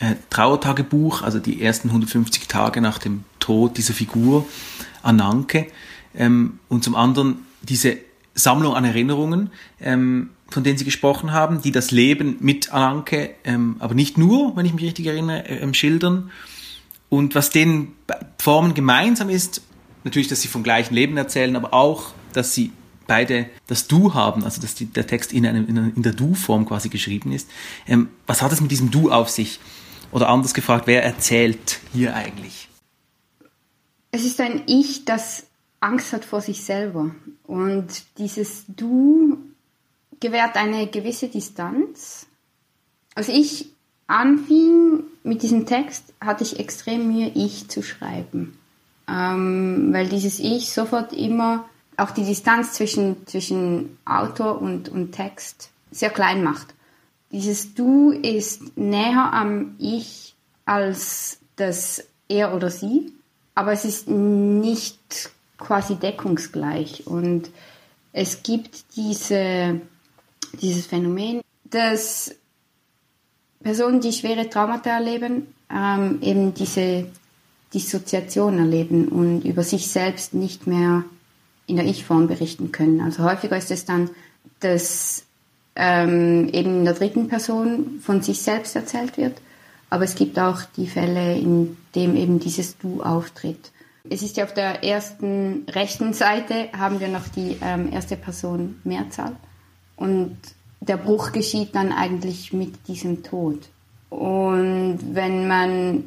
[0.00, 4.46] äh, Trauertagebuch, also die ersten 150 Tage nach dem Tod dieser Figur
[5.02, 5.66] Ananke
[6.14, 7.98] ähm, und zum anderen diese
[8.34, 13.76] Sammlung an Erinnerungen, ähm, von denen Sie gesprochen haben, die das Leben mit Ananke, ähm,
[13.78, 16.30] aber nicht nur, wenn ich mich richtig erinnere, äh, schildern.
[17.08, 17.92] Und was den
[18.38, 19.62] Formen gemeinsam ist,
[20.04, 22.72] natürlich, dass sie vom gleichen Leben erzählen, aber auch, dass sie
[23.06, 26.66] beide das Du haben, also dass die, der Text in, einem, in, in der Du-Form
[26.66, 27.50] quasi geschrieben ist.
[27.86, 29.58] Ähm, was hat es mit diesem Du auf sich?
[30.12, 32.68] Oder anders gefragt, wer erzählt hier eigentlich?
[34.10, 35.44] Es ist ein Ich, das
[35.78, 37.14] Angst hat vor sich selber.
[37.44, 37.86] Und
[38.18, 39.38] dieses Du
[40.18, 42.26] gewährt eine gewisse Distanz.
[43.14, 43.70] Als ich
[44.06, 48.58] anfing mit diesem Text, hatte ich extrem Mühe, Ich zu schreiben.
[49.08, 51.64] Ähm, weil dieses Ich sofort immer
[51.96, 56.74] auch die Distanz zwischen, zwischen Autor und, und Text sehr klein macht.
[57.32, 63.12] Dieses Du ist näher am Ich als das Er oder Sie,
[63.54, 67.06] aber es ist nicht quasi deckungsgleich.
[67.06, 67.50] Und
[68.12, 69.80] es gibt diese,
[70.60, 72.34] dieses Phänomen, dass
[73.62, 77.06] Personen, die schwere Traumata erleben, ähm, eben diese
[77.72, 81.04] Dissoziation erleben und über sich selbst nicht mehr
[81.66, 83.00] in der Ich-Form berichten können.
[83.00, 84.10] Also häufiger ist es dann,
[84.58, 85.24] dass
[85.76, 89.40] ähm, eben in der dritten Person von sich selbst erzählt wird.
[89.88, 93.70] Aber es gibt auch die Fälle, in dem eben dieses Du auftritt.
[94.08, 98.80] Es ist ja auf der ersten rechten Seite haben wir noch die ähm, erste Person
[98.84, 99.36] Mehrzahl.
[99.96, 100.36] Und
[100.80, 103.68] der Bruch geschieht dann eigentlich mit diesem Tod.
[104.08, 106.04] Und wenn man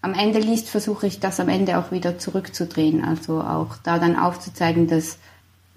[0.00, 3.04] am Ende liest, versuche ich das am Ende auch wieder zurückzudrehen.
[3.04, 5.18] Also auch da dann aufzuzeigen, dass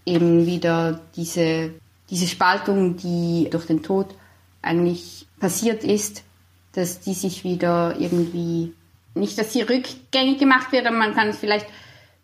[0.06, 1.72] eben wieder diese,
[2.10, 4.08] diese Spaltung, die durch den Tod
[4.62, 6.24] eigentlich passiert ist,
[6.74, 8.74] dass die sich wieder irgendwie,
[9.16, 11.68] nicht, dass sie rückgängig gemacht wird, aber man kann es vielleicht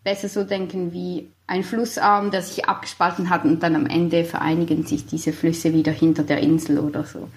[0.04, 4.86] besser so denken wie ein Flussarm, der sich abgespalten hat und dann am Ende vereinigen
[4.86, 7.28] sich diese Flüsse wieder hinter der Insel oder so.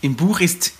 [0.00, 0.74] Im Buch ist,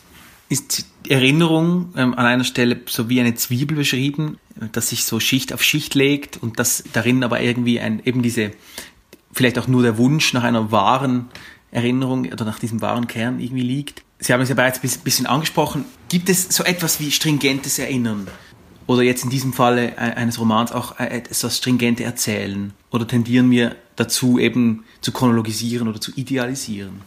[0.48, 4.38] ist Erinnerung ähm, an einer Stelle so wie eine Zwiebel beschrieben,
[4.72, 8.53] dass sich so Schicht auf Schicht legt und dass darin aber irgendwie ein, eben diese,
[9.38, 11.29] vielleicht auch nur der Wunsch nach einer wahren
[11.70, 14.03] Erinnerung oder nach diesem wahren Kern irgendwie liegt.
[14.18, 15.85] Sie haben es ja bereits ein bisschen angesprochen.
[16.09, 18.27] Gibt es so etwas wie stringentes Erinnern?
[18.88, 22.72] Oder jetzt in diesem Falle e-, eines Romans auch e-, etwas stringente Erzählen?
[22.90, 27.01] Oder tendieren wir dazu, eben zu chronologisieren oder zu idealisieren?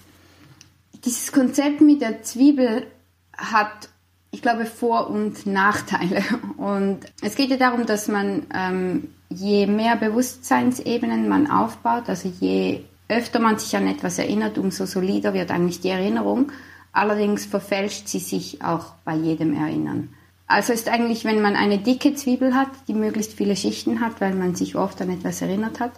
[1.03, 2.87] Dieses Konzept mit der Zwiebel
[3.35, 3.89] hat,
[4.31, 6.23] ich glaube, Vor- und Nachteile.
[6.57, 12.81] Und es geht ja darum, dass man, ähm, je mehr Bewusstseinsebenen man aufbaut, also je
[13.09, 16.51] öfter man sich an etwas erinnert, umso solider wird eigentlich die Erinnerung.
[16.93, 20.09] Allerdings verfälscht sie sich auch bei jedem Erinnern.
[20.47, 24.33] Also ist eigentlich, wenn man eine dicke Zwiebel hat, die möglichst viele Schichten hat, weil
[24.33, 25.93] man sich oft an etwas erinnert hat,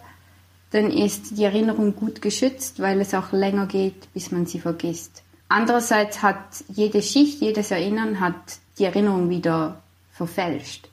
[0.70, 5.23] dann ist die Erinnerung gut geschützt, weil es auch länger geht, bis man sie vergisst.
[5.48, 8.34] Andererseits hat jede Schicht, jedes Erinnern hat
[8.78, 10.88] die Erinnerung wieder verfälscht.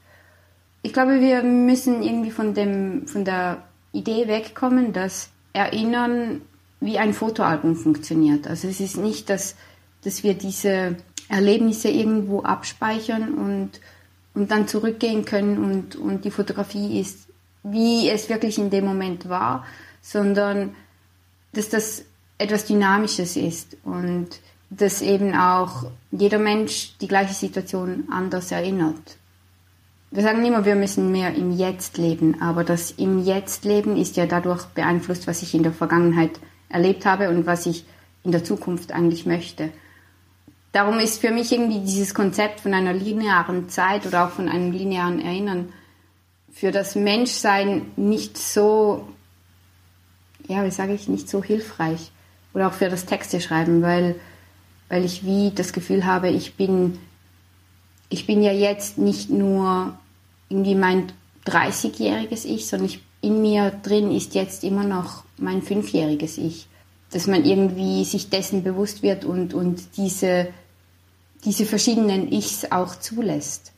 [0.83, 6.41] Ich glaube, wir müssen irgendwie von, dem, von der Idee wegkommen, dass Erinnern
[6.79, 8.47] wie ein Fotoalbum funktioniert.
[8.47, 9.55] Also es ist nicht, dass
[10.03, 10.97] dass wir diese
[11.29, 13.79] Erlebnisse irgendwo abspeichern und,
[14.33, 17.27] und dann zurückgehen können und, und die Fotografie ist,
[17.63, 19.65] wie es wirklich in dem Moment war,
[20.01, 20.75] sondern
[21.53, 22.03] dass das
[22.41, 24.27] etwas Dynamisches ist und
[24.69, 29.17] dass eben auch jeder Mensch die gleiche Situation anders erinnert.
[30.11, 34.17] Wir sagen immer, wir müssen mehr im Jetzt leben, aber das im Jetzt leben ist
[34.17, 37.85] ja dadurch beeinflusst, was ich in der Vergangenheit erlebt habe und was ich
[38.23, 39.69] in der Zukunft eigentlich möchte.
[40.71, 44.71] Darum ist für mich irgendwie dieses Konzept von einer linearen Zeit oder auch von einem
[44.71, 45.73] linearen Erinnern
[46.51, 49.07] für das Menschsein nicht so,
[50.47, 52.11] ja, wie sage ich, nicht so hilfreich.
[52.53, 54.15] Oder auch für das Texteschreiben, weil,
[54.89, 56.97] weil ich wie das Gefühl habe, ich bin,
[58.09, 59.93] ich bin ja jetzt nicht nur
[60.49, 61.11] irgendwie mein
[61.45, 66.67] 30-jähriges Ich, sondern ich, in mir drin ist jetzt immer noch mein fünfjähriges Ich.
[67.11, 70.47] Dass man irgendwie sich dessen bewusst wird und, und diese
[71.43, 73.71] diese verschiedenen Ichs auch zulässt.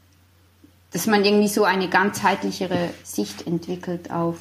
[0.91, 4.37] Dass man irgendwie so eine ganzheitlichere Sicht entwickelt auf,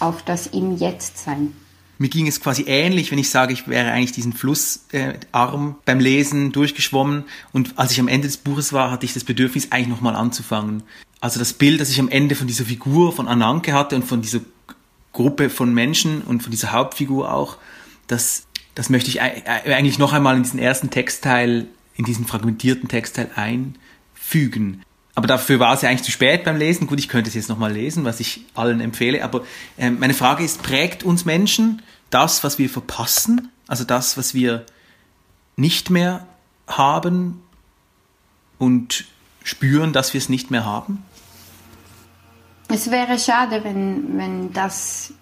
[0.00, 1.54] auf das im Jetzt-Sein.
[2.02, 6.00] Mir ging es quasi ähnlich, wenn ich sage, ich wäre eigentlich diesen Flussarm äh, beim
[6.00, 9.86] Lesen durchgeschwommen und als ich am Ende des Buches war, hatte ich das Bedürfnis, eigentlich
[9.86, 10.82] nochmal anzufangen.
[11.20, 14.20] Also das Bild, das ich am Ende von dieser Figur von Ananke hatte und von
[14.20, 14.40] dieser
[15.12, 17.58] Gruppe von Menschen und von dieser Hauptfigur auch,
[18.08, 23.30] das, das möchte ich eigentlich noch einmal in diesen ersten Textteil in diesen fragmentierten Textteil
[23.36, 24.82] einfügen.
[25.14, 26.86] Aber dafür war es ja eigentlich zu spät beim Lesen.
[26.86, 29.22] Gut, ich könnte es jetzt nochmal lesen, was ich allen empfehle.
[29.22, 29.42] Aber
[29.76, 33.50] äh, meine Frage ist, prägt uns Menschen das, was wir verpassen?
[33.68, 34.64] Also das, was wir
[35.56, 36.26] nicht mehr
[36.66, 37.42] haben
[38.58, 39.04] und
[39.42, 41.04] spüren, dass wir es nicht mehr haben?
[42.68, 45.12] Es wäre schade, wenn, wenn das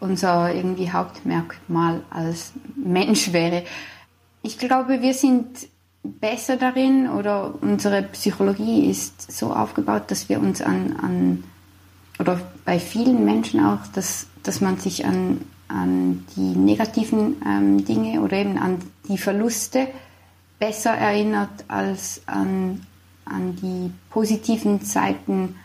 [0.00, 3.64] unser irgendwie Hauptmerkmal als Mensch wäre.
[4.42, 5.68] Ich glaube, wir sind
[6.02, 11.44] besser darin oder unsere Psychologie ist so aufgebaut, dass wir uns an, an
[12.18, 18.20] oder bei vielen Menschen auch, dass, dass man sich an, an die negativen ähm, Dinge
[18.20, 19.88] oder eben an die Verluste
[20.58, 22.86] besser erinnert als an,
[23.24, 25.56] an die positiven Seiten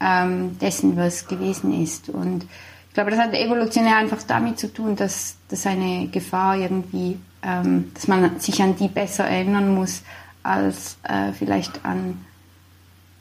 [0.00, 2.08] ähm, dessen, was gewesen ist.
[2.08, 2.44] Und
[2.88, 7.92] ich glaube, das hat evolutionär einfach damit zu tun, dass, dass eine Gefahr irgendwie ähm,
[7.94, 10.02] dass man sich an die besser erinnern muss
[10.42, 12.24] als äh, vielleicht an,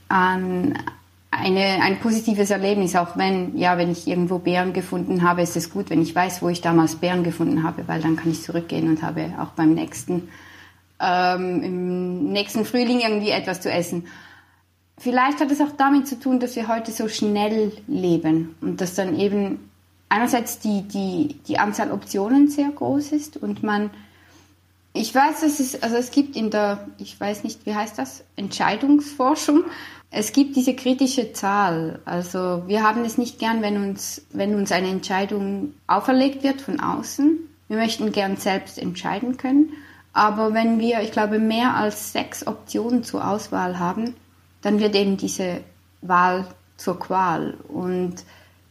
[0.09, 0.77] an
[1.29, 5.69] eine, ein positives Erlebnis, auch wenn, ja, wenn ich irgendwo Bären gefunden habe, ist es
[5.69, 8.89] gut, wenn ich weiß, wo ich damals Bären gefunden habe, weil dann kann ich zurückgehen
[8.89, 10.29] und habe auch beim nächsten,
[10.99, 14.07] ähm, im nächsten Frühling irgendwie etwas zu essen.
[14.97, 18.95] Vielleicht hat es auch damit zu tun, dass wir heute so schnell leben und dass
[18.95, 19.69] dann eben
[20.07, 23.89] einerseits die, die, die Anzahl Optionen sehr groß ist und man
[24.95, 28.23] ich weiß, dass es, also es gibt in der, ich weiß nicht, wie heißt das,
[28.35, 29.65] Entscheidungsforschung,
[30.11, 31.99] es gibt diese kritische Zahl.
[32.05, 36.79] Also wir haben es nicht gern, wenn uns, wenn uns eine Entscheidung auferlegt wird von
[36.79, 39.73] außen, Wir möchten gern selbst entscheiden können.
[40.13, 44.15] Aber wenn wir, ich glaube, mehr als sechs Optionen zur Auswahl haben,
[44.61, 45.61] dann wird eben diese
[46.01, 46.45] Wahl
[46.77, 47.55] zur Qual.
[47.67, 48.23] Und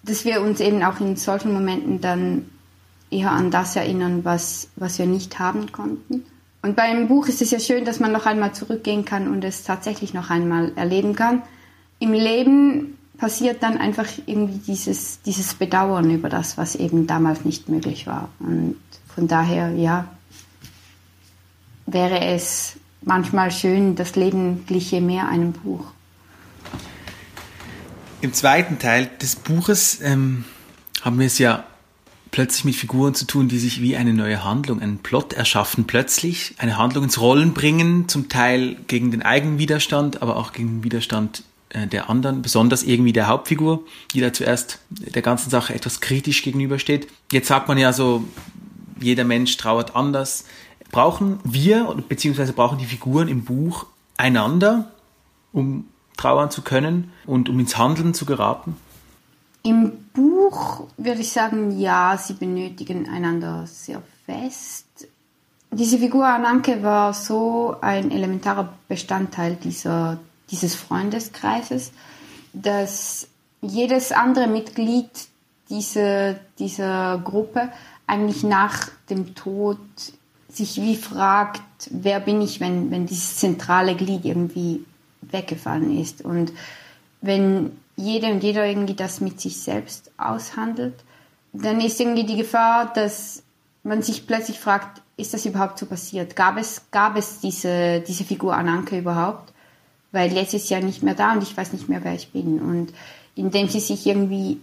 [0.04, 2.50] dass wir uns eben auch in solchen Momenten dann
[3.14, 6.24] eher an das erinnern, was, was wir nicht haben konnten.
[6.62, 9.64] Und beim Buch ist es ja schön, dass man noch einmal zurückgehen kann und es
[9.64, 11.42] tatsächlich noch einmal erleben kann.
[11.98, 17.68] Im Leben passiert dann einfach irgendwie dieses, dieses Bedauern über das, was eben damals nicht
[17.68, 18.30] möglich war.
[18.40, 18.76] Und
[19.14, 20.08] von daher, ja,
[21.86, 25.84] wäre es manchmal schön, das Leben gliche mehr einem Buch.
[28.20, 30.44] Im zweiten Teil des Buches ähm,
[31.02, 31.64] haben wir es ja
[32.34, 36.56] plötzlich mit Figuren zu tun, die sich wie eine neue Handlung, einen Plot erschaffen, plötzlich
[36.58, 40.82] eine Handlung ins Rollen bringen, zum Teil gegen den eigenen Widerstand, aber auch gegen den
[40.82, 46.00] Widerstand äh, der anderen, besonders irgendwie der Hauptfigur, die da zuerst der ganzen Sache etwas
[46.00, 47.06] kritisch gegenübersteht.
[47.30, 48.24] Jetzt sagt man ja so,
[48.98, 50.44] jeder Mensch trauert anders.
[50.90, 54.90] Brauchen wir, beziehungsweise brauchen die Figuren im Buch einander,
[55.52, 55.84] um
[56.16, 58.76] trauern zu können und um ins Handeln zu geraten?
[59.66, 65.08] Im Buch würde ich sagen, ja, sie benötigen einander sehr fest.
[65.70, 71.92] Diese Figur Ananke war so ein elementarer Bestandteil dieser, dieses Freundeskreises,
[72.52, 73.26] dass
[73.62, 75.08] jedes andere Mitglied
[75.70, 77.72] dieser, dieser Gruppe
[78.06, 79.78] eigentlich nach dem Tod
[80.50, 84.84] sich wie fragt, wer bin ich, wenn, wenn dieses zentrale Glied irgendwie
[85.22, 86.22] weggefallen ist.
[86.22, 86.52] Und
[87.22, 90.94] wenn jede und jeder irgendwie das mit sich selbst aushandelt,
[91.52, 93.42] dann ist irgendwie die Gefahr, dass
[93.82, 96.34] man sich plötzlich fragt, ist das überhaupt so passiert?
[96.34, 99.52] Gab es, gab es diese, diese Figur Ananke überhaupt?
[100.10, 102.60] Weil jetzt ist ja nicht mehr da und ich weiß nicht mehr, wer ich bin.
[102.60, 102.92] Und
[103.36, 104.60] indem sie sich irgendwie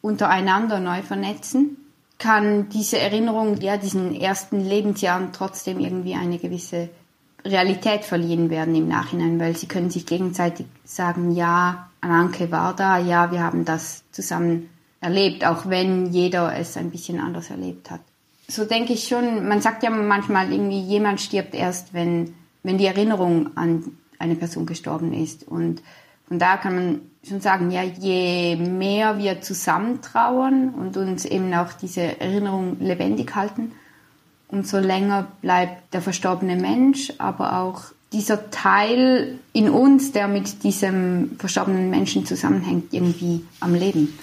[0.00, 1.76] untereinander neu vernetzen,
[2.18, 6.90] kann diese Erinnerung, ja, diesen ersten Lebensjahren trotzdem irgendwie eine gewisse
[7.44, 12.98] Realität verliehen werden im Nachhinein, weil sie können sich gegenseitig sagen, ja, Ananke war da,
[12.98, 18.00] ja, wir haben das zusammen erlebt, auch wenn jeder es ein bisschen anders erlebt hat.
[18.48, 22.86] So denke ich schon, man sagt ja manchmal irgendwie, jemand stirbt erst, wenn, wenn die
[22.86, 23.84] Erinnerung an
[24.18, 25.46] eine Person gestorben ist.
[25.46, 25.82] Und
[26.26, 31.52] von daher kann man schon sagen, ja, je mehr wir zusammen trauern und uns eben
[31.54, 33.72] auch diese Erinnerung lebendig halten,
[34.48, 41.36] umso länger bleibt der verstorbene Mensch, aber auch dieser Teil in uns, der mit diesem
[41.38, 44.18] verstorbenen Menschen zusammenhängt, irgendwie am Leben.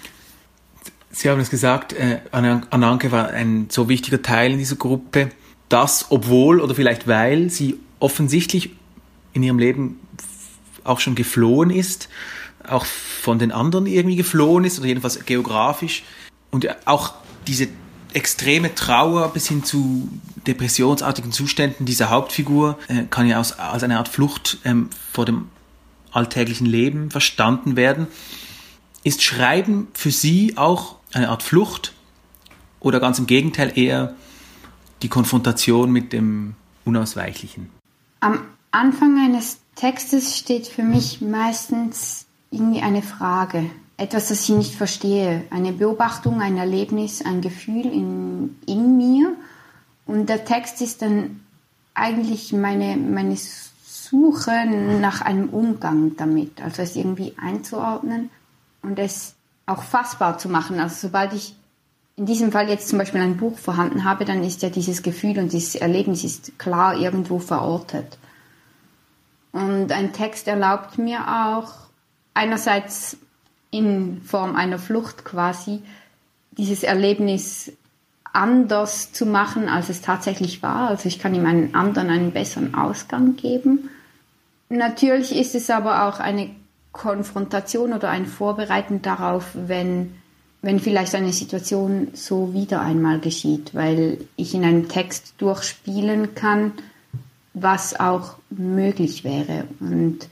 [1.10, 5.32] Sie haben es gesagt, äh, Ananke war ein so wichtiger Teil in dieser Gruppe,
[5.70, 8.72] dass, obwohl oder vielleicht weil sie offensichtlich
[9.34, 10.00] in ihrem Leben
[10.84, 12.10] auch schon geflohen ist,
[12.68, 16.04] auch von den anderen irgendwie geflohen ist oder jedenfalls geografisch
[16.52, 17.14] und auch
[17.48, 17.68] diese
[18.18, 20.10] extreme Trauer bis hin zu
[20.48, 25.50] depressionsartigen Zuständen dieser Hauptfigur äh, kann ja als, als eine Art Flucht ähm, vor dem
[26.12, 28.08] alltäglichen Leben verstanden werden.
[29.04, 31.94] Ist Schreiben für Sie auch eine Art Flucht
[32.80, 34.16] oder ganz im Gegenteil eher
[35.04, 37.70] die Konfrontation mit dem Unausweichlichen?
[38.20, 38.40] Am
[38.72, 45.44] Anfang eines Textes steht für mich meistens irgendwie eine Frage, etwas, das ich nicht verstehe,
[45.50, 49.34] eine Beobachtung, ein Erlebnis, ein Gefühl in, in mir.
[50.06, 51.42] Und der Text ist dann
[51.96, 58.30] eigentlich meine, meine Suche nach einem Umgang damit, also es irgendwie einzuordnen
[58.84, 59.34] und es
[59.66, 60.80] auch fassbar zu machen.
[60.80, 61.56] Also sobald ich
[62.16, 65.40] in diesem Fall jetzt zum Beispiel ein Buch vorhanden habe, dann ist ja dieses Gefühl
[65.40, 68.18] und dieses Erlebnis ist klar irgendwo verortet.
[69.52, 71.74] Und ein Text erlaubt mir auch
[72.34, 73.18] einerseits
[73.72, 75.82] in Form einer Flucht quasi
[76.52, 77.72] dieses Erlebnis
[78.34, 80.90] anders zu machen, als es tatsächlich war.
[80.90, 83.90] Also ich kann ihm einen anderen, einen besseren Ausgang geben.
[84.70, 86.50] Natürlich ist es aber auch eine
[86.92, 90.16] Konfrontation oder ein Vorbereiten darauf, wenn,
[90.62, 96.74] wenn vielleicht eine Situation so wieder einmal geschieht, weil ich in einem Text durchspielen kann,
[97.54, 100.28] was auch möglich wäre und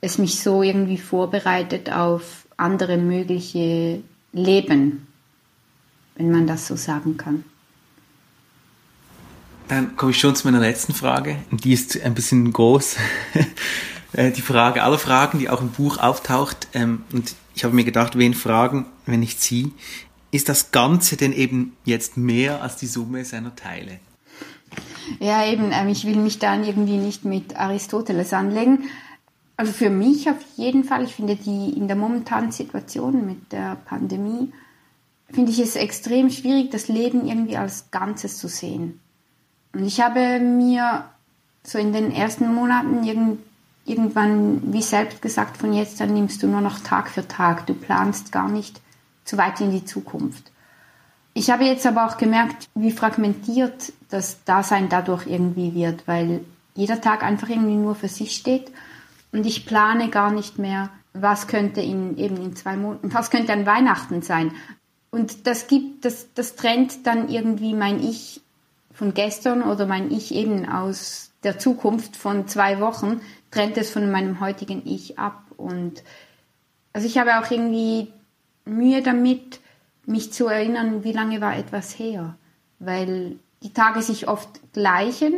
[0.00, 4.02] es mich so irgendwie vorbereitet auf andere mögliche
[4.32, 5.06] Leben,
[6.16, 7.44] wenn man das so sagen kann.
[9.68, 11.38] Dann komme ich schon zu meiner letzten Frage.
[11.50, 12.96] Die ist ein bisschen groß.
[14.16, 16.68] Äh, die Frage aller Fragen, die auch im Buch auftaucht.
[16.72, 19.72] Ähm, und ich habe mir gedacht, wen fragen, wenn nicht Sie?
[20.30, 23.98] Ist das Ganze denn eben jetzt mehr als die Summe seiner Teile?
[25.18, 28.84] Ja, eben, ähm, ich will mich dann irgendwie nicht mit Aristoteles anlegen.
[29.56, 33.76] Also für mich auf jeden Fall, ich finde die in der momentanen Situation mit der
[33.84, 34.52] Pandemie
[35.30, 39.00] finde ich es extrem schwierig, das Leben irgendwie als Ganzes zu sehen.
[39.72, 41.04] Und ich habe mir
[41.62, 43.40] so in den ersten Monaten irgend,
[43.84, 47.66] irgendwann wie selbst gesagt, von jetzt an nimmst du nur noch Tag für Tag.
[47.66, 48.80] Du planst gar nicht
[49.24, 50.52] zu weit in die Zukunft.
[51.32, 56.44] Ich habe jetzt aber auch gemerkt, wie fragmentiert das Dasein dadurch irgendwie wird, weil
[56.74, 58.70] jeder Tag einfach irgendwie nur für sich steht
[59.34, 63.52] und ich plane gar nicht mehr, was könnte in eben in zwei Monaten, was könnte
[63.52, 64.52] an Weihnachten sein.
[65.10, 68.40] Und das gibt, das, das trennt dann irgendwie mein Ich
[68.92, 73.20] von gestern oder mein Ich eben aus der Zukunft von zwei Wochen,
[73.50, 75.42] trennt es von meinem heutigen Ich ab.
[75.56, 76.04] Und
[76.92, 78.12] also ich habe auch irgendwie
[78.64, 79.58] Mühe damit,
[80.06, 82.36] mich zu erinnern, wie lange war etwas her,
[82.78, 85.34] weil die Tage sich oft gleichen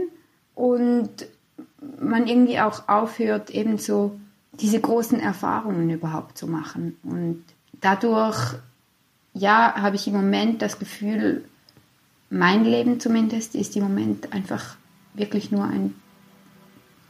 [0.55, 1.27] und
[2.01, 4.19] man irgendwie auch aufhört, eben so
[4.61, 6.97] diese großen Erfahrungen überhaupt zu machen.
[7.03, 7.45] Und
[7.81, 8.55] dadurch,
[9.35, 11.45] ja, habe ich im Moment das Gefühl,
[12.31, 14.77] mein Leben zumindest ist im Moment einfach
[15.15, 15.95] wirklich nur ein,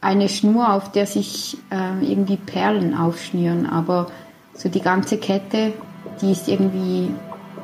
[0.01, 3.65] eine Schnur, auf der sich äh, irgendwie Perlen aufschnüren.
[3.65, 4.11] Aber
[4.53, 5.73] so die ganze Kette,
[6.21, 7.11] die ist irgendwie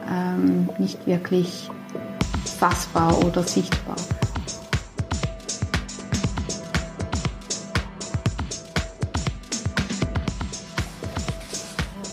[0.10, 1.70] ähm, nicht wirklich
[2.46, 3.96] fassbar oder sichtbar.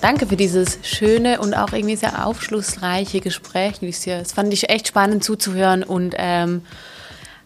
[0.01, 4.19] Danke für dieses schöne und auch irgendwie sehr aufschlussreiche Gespräch, Lucia.
[4.19, 6.63] Es fand ich echt spannend zuzuhören und ähm,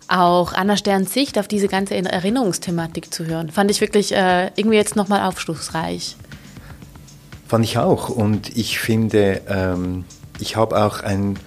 [0.07, 3.51] auch Anna Sterns Sicht auf diese ganze Erinnerungsthematik zu hören.
[3.51, 6.17] Fand ich wirklich äh, irgendwie jetzt nochmal aufschlussreich.
[7.49, 8.09] Fand ich auch.
[8.09, 10.05] Und ich finde, ähm,
[10.39, 11.39] ich habe auch ein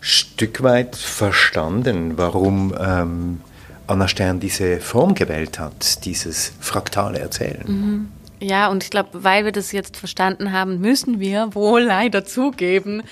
[0.00, 3.40] Stück weit verstanden, warum ähm,
[3.86, 7.64] Anna Stern diese Form gewählt hat, dieses fraktale Erzählen.
[7.66, 8.08] Mhm.
[8.40, 13.02] Ja, und ich glaube, weil wir das jetzt verstanden haben, müssen wir wohl leider zugeben,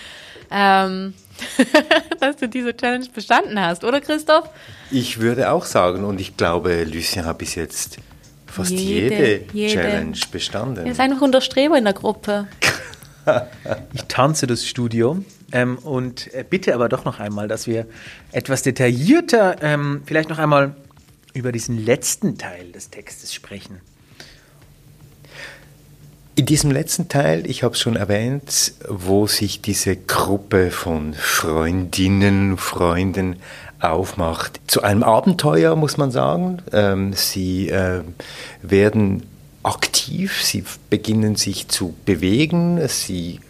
[0.51, 1.15] ähm,
[2.21, 4.49] dass du diese Challenge bestanden hast, oder Christoph?
[4.91, 7.99] Ich würde auch sagen, und ich glaube, Lucien hat bis jetzt
[8.47, 9.75] fast jede, jede, jede.
[9.75, 10.87] Challenge bestanden.
[10.87, 12.49] Er ist einfach unter Streber in der Gruppe.
[13.93, 15.23] ich tanze das Studio
[15.53, 17.87] ähm, und äh, bitte aber doch noch einmal, dass wir
[18.33, 20.75] etwas detaillierter ähm, vielleicht noch einmal
[21.35, 23.81] über diesen letzten Teil des Textes sprechen.
[26.39, 32.57] In diesem letzten Teil, ich habe es schon erwähnt, wo sich diese Gruppe von Freundinnen,
[32.57, 33.41] Freunden
[33.81, 34.61] aufmacht.
[34.69, 36.63] Zu einem Abenteuer, muss man sagen.
[36.73, 38.03] Ähm, sie äh,
[38.63, 39.25] werden
[39.65, 43.41] aktiv, sie beginnen sich zu bewegen, sie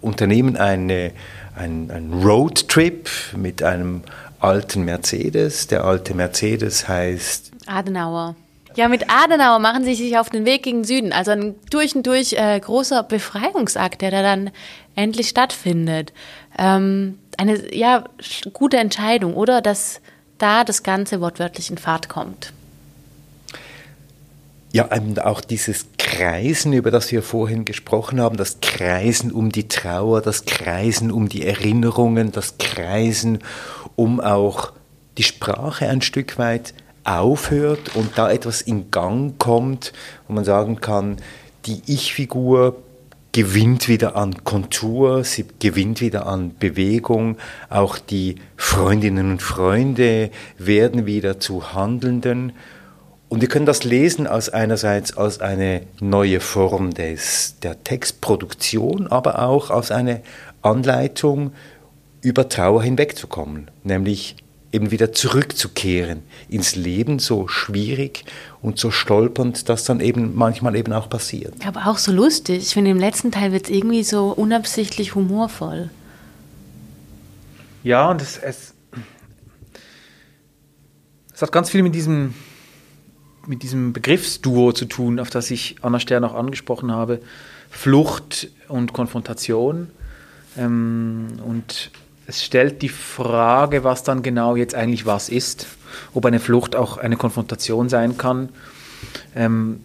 [0.00, 1.10] unternehmen eine,
[1.56, 4.02] ein, einen Roadtrip mit einem
[4.38, 5.66] alten Mercedes.
[5.66, 8.36] Der alte Mercedes heißt Adenauer.
[8.78, 11.12] Ja, mit Adenauer machen sie sich auf den Weg gegen Süden.
[11.12, 14.52] Also ein durch und durch äh, großer Befreiungsakt, der da dann
[14.94, 16.12] endlich stattfindet.
[16.56, 18.04] Ähm, eine ja
[18.52, 19.62] gute Entscheidung, oder?
[19.62, 20.00] Dass
[20.38, 22.52] da das Ganze wortwörtlich in Fahrt kommt.
[24.70, 29.66] Ja, und auch dieses Kreisen, über das wir vorhin gesprochen haben, das Kreisen um die
[29.66, 33.40] Trauer, das Kreisen um die Erinnerungen, das Kreisen
[33.96, 34.72] um auch
[35.16, 36.74] die Sprache ein Stück weit
[37.08, 39.92] aufhört und da etwas in Gang kommt,
[40.26, 41.16] wo man sagen kann,
[41.66, 42.76] die Ich-Figur
[43.32, 47.36] gewinnt wieder an Kontur, sie gewinnt wieder an Bewegung,
[47.70, 52.52] auch die Freundinnen und Freunde werden wieder zu Handelnden.
[53.28, 59.42] Und wir können das lesen als einerseits als eine neue Form des, der Textproduktion, aber
[59.42, 60.22] auch als eine
[60.62, 61.52] Anleitung,
[62.20, 64.36] über Trauer hinwegzukommen, nämlich
[64.72, 68.24] eben wieder zurückzukehren ins Leben, so schwierig
[68.60, 71.54] und so stolpernd, dass dann eben manchmal eben auch passiert.
[71.66, 72.58] Aber auch so lustig.
[72.58, 75.90] Ich finde, im letzten Teil wird es irgendwie so unabsichtlich humorvoll.
[77.82, 78.74] Ja, und es, es,
[81.32, 82.34] es hat ganz viel mit diesem,
[83.46, 87.20] mit diesem Begriffsduo zu tun, auf das ich Anna Stern auch angesprochen habe.
[87.70, 89.88] Flucht und Konfrontation.
[90.58, 91.90] Ähm, und
[92.28, 95.66] es stellt die Frage, was dann genau jetzt eigentlich was ist.
[96.12, 98.50] Ob eine Flucht auch eine Konfrontation sein kann.
[99.34, 99.80] Ähm,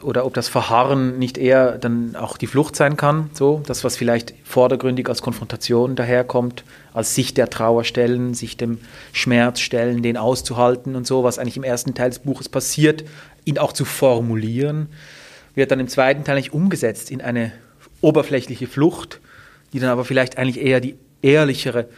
[0.00, 3.96] oder ob das Verharren nicht eher dann auch die Flucht sein kann, so das, was
[3.96, 6.62] vielleicht vordergründig als Konfrontation daherkommt,
[6.92, 8.78] als sich der Trauer stellen, sich dem
[9.12, 13.04] Schmerz stellen, den auszuhalten und so, was eigentlich im ersten Teil des Buches passiert,
[13.44, 14.88] ihn auch zu formulieren,
[15.56, 17.50] wird dann im zweiten Teil nicht umgesetzt in eine
[18.02, 19.20] oberflächliche Flucht,
[19.72, 21.88] die dann aber vielleicht eigentlich eher die ehrlichere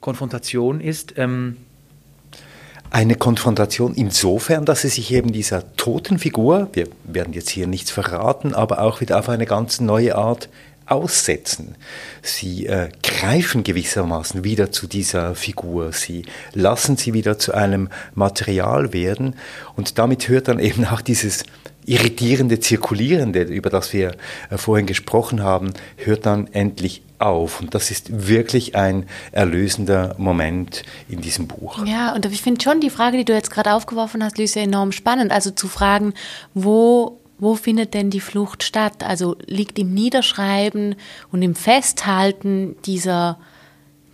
[0.00, 1.14] Konfrontation ist.
[1.16, 1.56] Ähm
[2.90, 7.90] eine Konfrontation insofern, dass sie sich eben dieser toten Figur, wir werden jetzt hier nichts
[7.90, 10.48] verraten, aber auch wieder auf eine ganz neue Art
[10.86, 11.74] aussetzen.
[12.22, 15.92] Sie äh, greifen gewissermaßen wieder zu dieser Figur.
[15.92, 16.24] Sie
[16.54, 19.36] lassen sie wieder zu einem Material werden.
[19.76, 21.44] Und damit hört dann eben auch dieses
[21.84, 24.12] irritierende Zirkulierende, über das wir
[24.50, 27.60] äh, vorhin gesprochen haben, hört dann endlich auf.
[27.60, 31.84] Und das ist wirklich ein erlösender Moment in diesem Buch.
[31.86, 34.92] Ja, und ich finde schon die Frage, die du jetzt gerade aufgeworfen hast, Lucia, enorm
[34.92, 35.32] spannend.
[35.32, 36.14] Also zu fragen,
[36.54, 39.02] wo, wo findet denn die Flucht statt?
[39.02, 40.96] Also liegt im Niederschreiben
[41.32, 43.38] und im Festhalten dieser,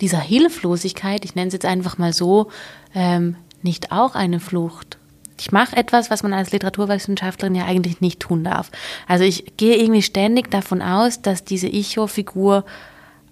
[0.01, 2.49] dieser Hilflosigkeit, ich nenne es jetzt einfach mal so,
[2.93, 4.97] ähm, nicht auch eine Flucht?
[5.37, 8.71] Ich mache etwas, was man als Literaturwissenschaftlerin ja eigentlich nicht tun darf.
[9.07, 12.63] Also ich gehe irgendwie ständig davon aus, dass diese Icho-Figur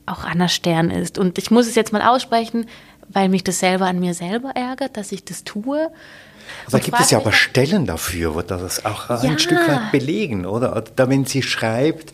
[0.05, 1.17] auch Anna Stern ist.
[1.17, 2.67] Und ich muss es jetzt mal aussprechen,
[3.09, 5.89] weil mich das selber an mir selber ärgert, dass ich das tue.
[6.69, 9.19] Da gibt es ja aber Stellen dafür, wo das auch ja.
[9.19, 10.83] ein Stück weit belegen, oder?
[10.95, 12.13] Da, wenn sie schreibt,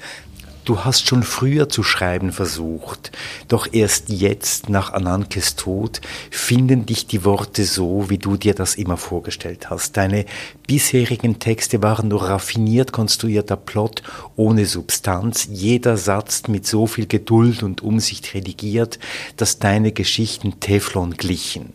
[0.69, 3.11] Du hast schon früher zu schreiben versucht,
[3.47, 5.99] doch erst jetzt, nach Anankes Tod,
[6.29, 9.97] finden dich die Worte so, wie du dir das immer vorgestellt hast.
[9.97, 10.25] Deine
[10.67, 14.03] bisherigen Texte waren nur raffiniert konstruierter Plot
[14.35, 18.99] ohne Substanz, jeder Satz mit so viel Geduld und Umsicht redigiert,
[19.37, 21.73] dass deine Geschichten Teflon glichen.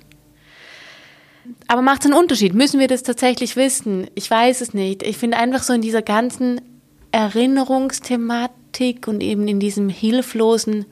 [1.66, 2.54] Aber macht es einen Unterschied?
[2.54, 4.06] Müssen wir das tatsächlich wissen?
[4.14, 5.02] Ich weiß es nicht.
[5.02, 6.60] Ich finde einfach so in dieser ganzen
[7.10, 10.86] Erinnerungsthematik, Hektik und eben in diesem hilflosen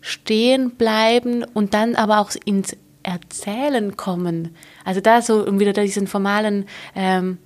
[0.00, 4.54] Stehenbleiben und dann aber auch ins Erzählen kommen.
[4.84, 7.38] Also da so, um wieder diesen formalen ähm,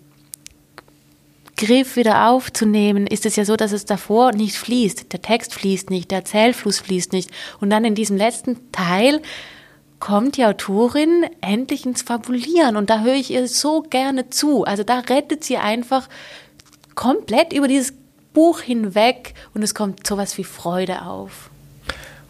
[1.57, 5.12] Griff wieder aufzunehmen, ist es ja so, dass es davor nicht fließt.
[5.12, 7.30] Der Text fließt nicht, der Erzählfluss fließt nicht.
[7.61, 9.22] Und dann in diesem letzten Teil
[9.99, 14.64] kommt die Autorin endlich ins Fabulieren und da höre ich ihr so gerne zu.
[14.64, 16.09] Also da rettet sie einfach
[16.95, 17.95] komplett über dieses
[18.37, 21.49] Buch hinweg und es kommt sowas wie Freude auf.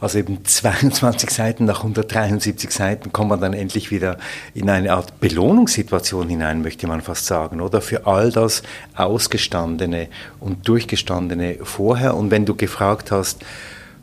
[0.00, 4.16] Also eben 22 Seiten nach 173 Seiten kommt man dann endlich wieder
[4.54, 7.80] in eine Art Belohnungssituation hinein, möchte man fast sagen, oder?
[7.80, 8.62] Für all das
[8.94, 10.06] Ausgestandene
[10.38, 12.16] und Durchgestandene vorher.
[12.16, 13.44] Und wenn du gefragt hast,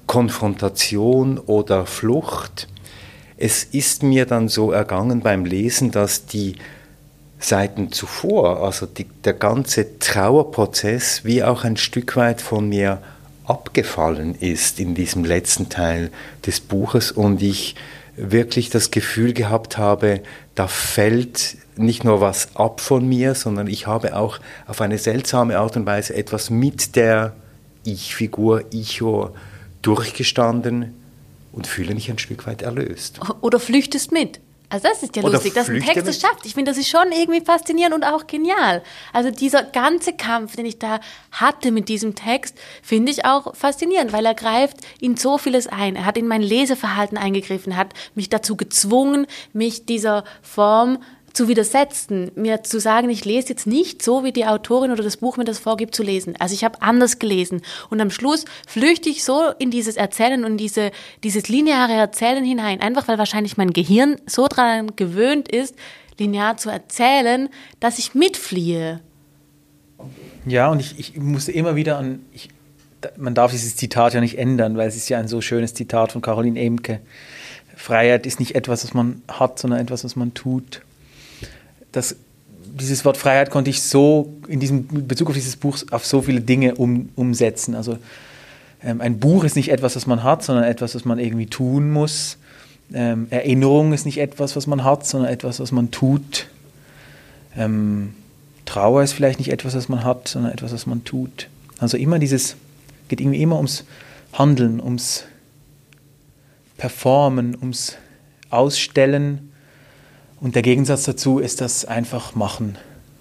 [0.05, 2.67] Konfrontation oder Flucht,
[3.37, 6.57] es ist mir dann so ergangen beim Lesen, dass die
[7.45, 13.01] Seiten zuvor, also die, der ganze Trauerprozess, wie auch ein Stück weit von mir
[13.45, 16.11] abgefallen ist in diesem letzten Teil
[16.45, 17.75] des Buches und ich
[18.15, 20.21] wirklich das Gefühl gehabt habe,
[20.55, 25.57] da fällt nicht nur was ab von mir, sondern ich habe auch auf eine seltsame
[25.57, 27.33] Art und Weise etwas mit der
[27.83, 29.31] Ich-Figur, Icho
[29.81, 30.93] durchgestanden
[31.51, 33.19] und fühle mich ein Stück weit erlöst.
[33.41, 34.39] Oder flüchtest mit.
[34.74, 36.47] Also das ist ja Oder lustig, dass ein Text es schafft.
[36.47, 38.82] Ich finde, das ist schon irgendwie faszinierend und auch genial.
[39.13, 40.99] Also dieser ganze Kampf, den ich da
[41.32, 45.95] hatte mit diesem Text, finde ich auch faszinierend, weil er greift in so vieles ein.
[45.95, 50.97] Er hat in mein Leseverhalten eingegriffen, hat mich dazu gezwungen, mich dieser Form
[51.34, 55.17] zu widersetzen, mir zu sagen, ich lese jetzt nicht so, wie die Autorin oder das
[55.17, 56.36] Buch mir das vorgibt zu lesen.
[56.39, 57.61] Also ich habe anders gelesen.
[57.89, 60.91] Und am Schluss flüchte ich so in dieses Erzählen und diese,
[61.23, 62.81] dieses lineare Erzählen hinein.
[62.81, 65.75] Einfach weil wahrscheinlich mein Gehirn so daran gewöhnt ist,
[66.19, 68.99] linear zu erzählen, dass ich mitfliehe.
[70.45, 72.49] Ja, und ich, ich musste immer wieder an, ich,
[73.17, 76.11] man darf dieses Zitat ja nicht ändern, weil es ist ja ein so schönes Zitat
[76.11, 76.99] von Caroline Emke.
[77.75, 80.84] Freiheit ist nicht etwas, was man hat, sondern etwas, was man tut
[81.93, 82.17] das,
[82.79, 86.41] dieses Wort Freiheit konnte ich so in diesem Bezug auf dieses Buch auf so viele
[86.41, 87.75] Dinge um, umsetzen.
[87.75, 87.97] Also
[88.83, 91.91] ähm, ein Buch ist nicht etwas, was man hat, sondern etwas, was man irgendwie tun
[91.91, 92.37] muss.
[92.93, 96.47] Ähm, Erinnerung ist nicht etwas, was man hat, sondern etwas, was man tut.
[97.55, 98.13] Ähm,
[98.65, 101.49] Trauer ist vielleicht nicht etwas, was man hat, sondern etwas, was man tut.
[101.77, 102.55] Also immer dieses,
[103.07, 103.85] geht irgendwie immer ums
[104.33, 105.25] Handeln, ums
[106.77, 107.97] Performen, ums
[108.49, 109.52] Ausstellen
[110.43, 112.77] und der Gegensatz dazu ist das einfach machen.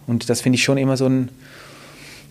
[0.08, 1.28] Und das finde ich schon immer so ein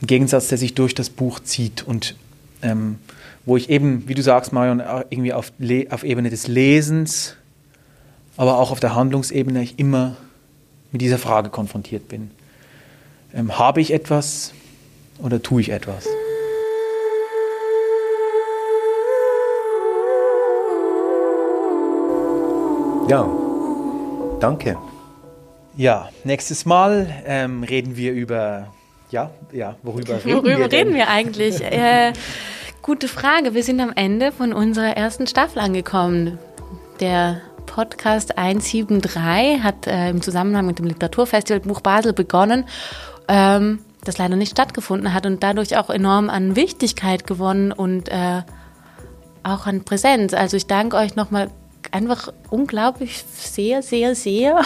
[0.02, 2.18] Gegensatz, der sich durch das Buch zieht und
[2.62, 2.98] ähm,
[3.46, 5.54] wo ich eben, wie du sagst, Marion, irgendwie auf,
[5.92, 7.38] auf Ebene des Lesens,
[8.36, 10.18] aber auch auf der Handlungsebene ich immer
[10.92, 12.30] mit dieser Frage konfrontiert bin.
[13.34, 14.52] Ähm, habe ich etwas
[15.20, 16.06] oder tue ich etwas?
[23.08, 23.51] Ja,
[24.42, 24.76] Danke.
[25.78, 28.74] Ja, nächstes Mal ähm, reden wir über,
[29.12, 30.56] ja, ja, worüber reden worüber wir?
[30.58, 31.62] Worüber reden wir eigentlich?
[31.72, 32.12] äh,
[32.82, 33.54] gute Frage.
[33.54, 36.40] Wir sind am Ende von unserer ersten Staffel angekommen.
[37.00, 42.66] Der Podcast 173 hat äh, im Zusammenhang mit dem Literaturfestival Buch Basel begonnen,
[43.28, 48.42] ähm, das leider nicht stattgefunden hat und dadurch auch enorm an Wichtigkeit gewonnen und äh,
[49.44, 50.34] auch an Präsenz.
[50.34, 51.52] Also ich danke euch nochmal
[51.92, 54.62] einfach unglaublich sehr, sehr, sehr,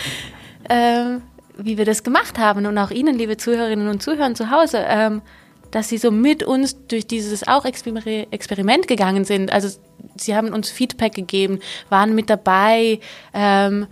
[0.68, 1.22] ähm,
[1.56, 5.22] wie wir das gemacht haben und auch Ihnen, liebe Zuhörerinnen und Zuhörer zu Hause, ähm,
[5.70, 7.94] dass Sie so mit uns durch dieses auch Exper
[8.30, 9.52] Experiment gegangen sind.
[9.52, 9.78] Also
[10.16, 13.00] Sie haben uns Feedback gegeben, waren mit dabei,
[13.32, 13.86] ähm,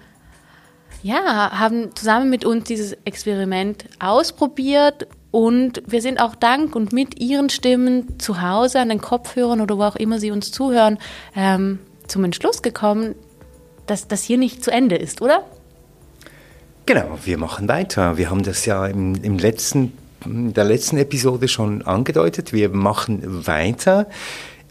[1.03, 7.21] ja, haben zusammen mit uns dieses Experiment ausprobiert und wir sind auch dank und mit
[7.21, 10.99] Ihren Stimmen zu Hause an den Kopfhörern oder wo auch immer Sie uns zuhören,
[11.35, 13.15] ähm, zum Entschluss gekommen,
[13.87, 15.45] dass das hier nicht zu Ende ist, oder?
[16.87, 18.17] Genau, wir machen weiter.
[18.19, 22.53] Wir haben das ja im, im letzten, in der letzten Episode schon angedeutet.
[22.53, 24.07] Wir machen weiter.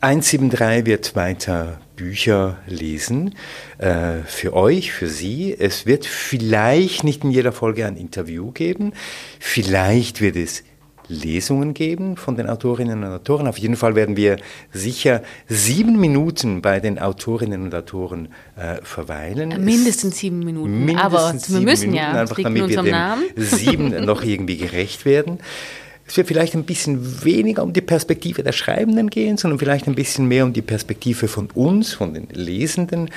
[0.02, 3.36] 173 wird weiter Bücher lesen
[3.78, 5.56] äh, für euch, für Sie.
[5.58, 8.94] Es wird vielleicht nicht in jeder Folge ein Interview geben.
[9.40, 10.64] Vielleicht wird es
[11.14, 13.48] Lesungen geben von den Autorinnen und Autoren.
[13.48, 14.38] Auf jeden Fall werden wir
[14.72, 19.64] sicher sieben Minuten bei den Autorinnen und Autoren äh, verweilen.
[19.64, 20.86] Mindestens sieben Minuten.
[20.86, 21.04] Mindestens
[21.50, 23.24] Aber wir müssen Minuten, ja, einfach damit wir dem Namen.
[23.36, 25.40] sieben noch irgendwie gerecht werden.
[26.14, 29.96] Es wird vielleicht ein bisschen weniger um die Perspektive der Schreibenden gehen, sondern vielleicht ein
[29.96, 33.10] bisschen mehr um die Perspektive von uns, von den Lesenden.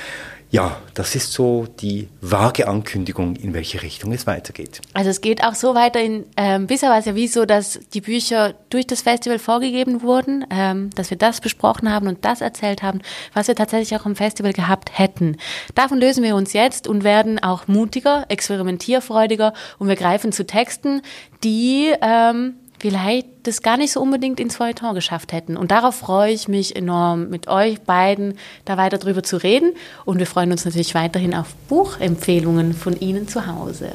[0.50, 4.80] Ja, das ist so die vage Ankündigung, in welche Richtung es weitergeht.
[4.94, 6.00] Also es geht auch so weiter.
[6.00, 10.00] In, ähm, bisher war es ja wie so, dass die Bücher durch das Festival vorgegeben
[10.00, 13.02] wurden, ähm, dass wir das besprochen haben und das erzählt haben,
[13.34, 15.36] was wir tatsächlich auch im Festival gehabt hätten.
[15.74, 21.02] Davon lösen wir uns jetzt und werden auch mutiger, experimentierfreudiger und wir greifen zu Texten,
[21.44, 22.54] die ähm,
[22.88, 25.56] vielleicht das gar nicht so unbedingt ins Feuilleton geschafft hätten.
[25.56, 29.72] Und darauf freue ich mich enorm, mit euch beiden da weiter drüber zu reden.
[30.04, 33.90] Und wir freuen uns natürlich weiterhin auf Buchempfehlungen von Ihnen zu Hause.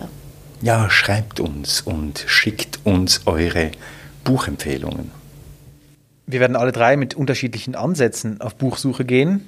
[0.61, 3.71] Ja, schreibt uns und schickt uns eure
[4.25, 5.11] Buchempfehlungen.
[6.27, 9.47] Wir werden alle drei mit unterschiedlichen Ansätzen auf Buchsuche gehen.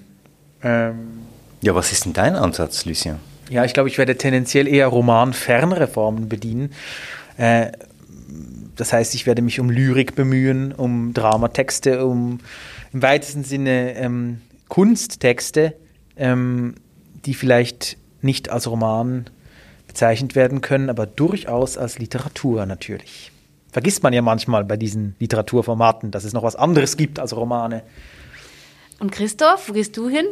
[0.63, 1.19] Ähm
[1.61, 3.17] ja, was ist denn dein Ansatz, Lucien?
[3.49, 6.71] Ja, ich glaube, ich werde tendenziell eher romanfernere Formen bedienen.
[7.37, 7.71] Äh,
[8.76, 12.39] das heißt, ich werde mich um Lyrik bemühen, um Dramatexte, um
[12.91, 15.76] im weitesten Sinne ähm, Kunsttexte,
[16.15, 16.76] ähm,
[17.26, 19.26] die vielleicht nicht als Roman
[19.88, 23.32] bezeichnet werden können, aber durchaus als Literatur natürlich.
[23.71, 27.84] Vergisst man ja manchmal bei diesen Literaturformaten, dass es noch was anderes gibt als Romane.
[28.99, 30.26] Und Christoph, wo gehst du hin?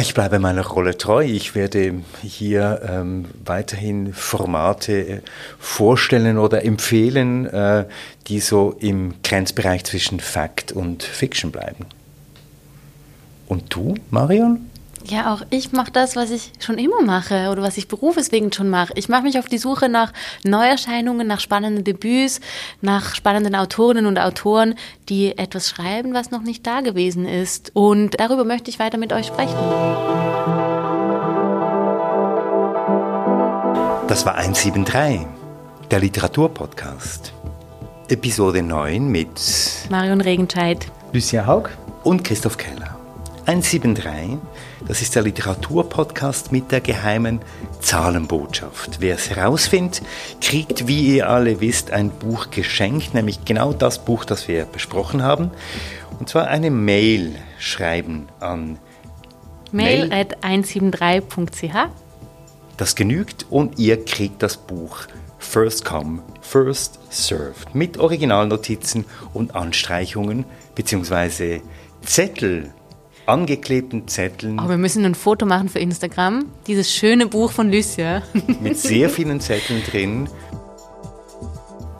[0.00, 1.22] Ich bleibe meiner Rolle treu.
[1.22, 5.20] Ich werde hier ähm, weiterhin Formate äh,
[5.58, 7.84] vorstellen oder empfehlen, äh,
[8.26, 11.84] die so im Grenzbereich zwischen Fact und Fiction bleiben.
[13.48, 14.70] Und du, Marion?
[15.06, 18.68] Ja, auch ich mache das, was ich schon immer mache oder was ich berufeswegen schon
[18.68, 18.92] mache.
[18.96, 20.12] Ich mache mich auf die Suche nach
[20.44, 22.40] Neuerscheinungen, nach spannenden Debüts,
[22.80, 24.74] nach spannenden Autorinnen und Autoren,
[25.08, 27.72] die etwas schreiben, was noch nicht da gewesen ist.
[27.74, 29.56] Und darüber möchte ich weiter mit euch sprechen.
[34.08, 35.26] Das war 173,
[35.90, 37.32] der Literaturpodcast.
[38.08, 39.28] Episode 9 mit
[39.88, 41.70] Marion Regenscheid, Lucia Haug
[42.04, 42.91] und Christoph Keller.
[43.46, 44.38] 173
[44.86, 47.40] das ist der Literaturpodcast mit der geheimen
[47.80, 49.00] Zahlenbotschaft.
[49.00, 50.02] Wer es herausfindet,
[50.40, 55.22] kriegt, wie ihr alle wisst, ein Buch geschenkt, nämlich genau das Buch, das wir besprochen
[55.22, 55.50] haben.
[56.18, 58.78] Und zwar eine Mail schreiben an
[59.70, 61.90] mail, mail at 173.ch.
[62.76, 65.02] Das genügt und ihr kriegt das Buch
[65.38, 71.60] First Come, First Served mit Originalnotizen und Anstreichungen bzw.
[72.04, 72.72] Zettel
[73.32, 74.58] angeklebten Zetteln.
[74.58, 76.44] Aber wir müssen ein Foto machen für Instagram.
[76.66, 78.22] Dieses schöne Buch von Lucia.
[78.60, 80.28] mit sehr vielen Zetteln drin.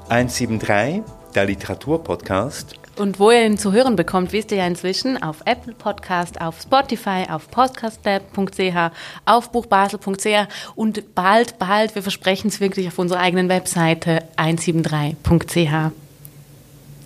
[0.09, 1.03] 173,
[1.35, 2.77] der Literaturpodcast.
[2.97, 6.61] Und wo ihr ihn zu hören bekommt, wisst ihr ja inzwischen auf Apple Podcast, auf
[6.61, 8.93] Spotify, auf podcastlab.ch,
[9.25, 15.93] auf buchbasel.ch und bald, bald, wir versprechen es wirklich auf unserer eigenen Webseite 173.ch.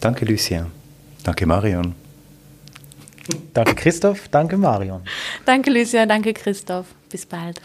[0.00, 0.66] Danke, Lucia.
[1.22, 2.05] Danke, Marion.
[3.54, 5.02] Danke Christoph, danke Marion.
[5.44, 6.86] Danke Lucia, danke Christoph.
[7.10, 7.60] Bis bald.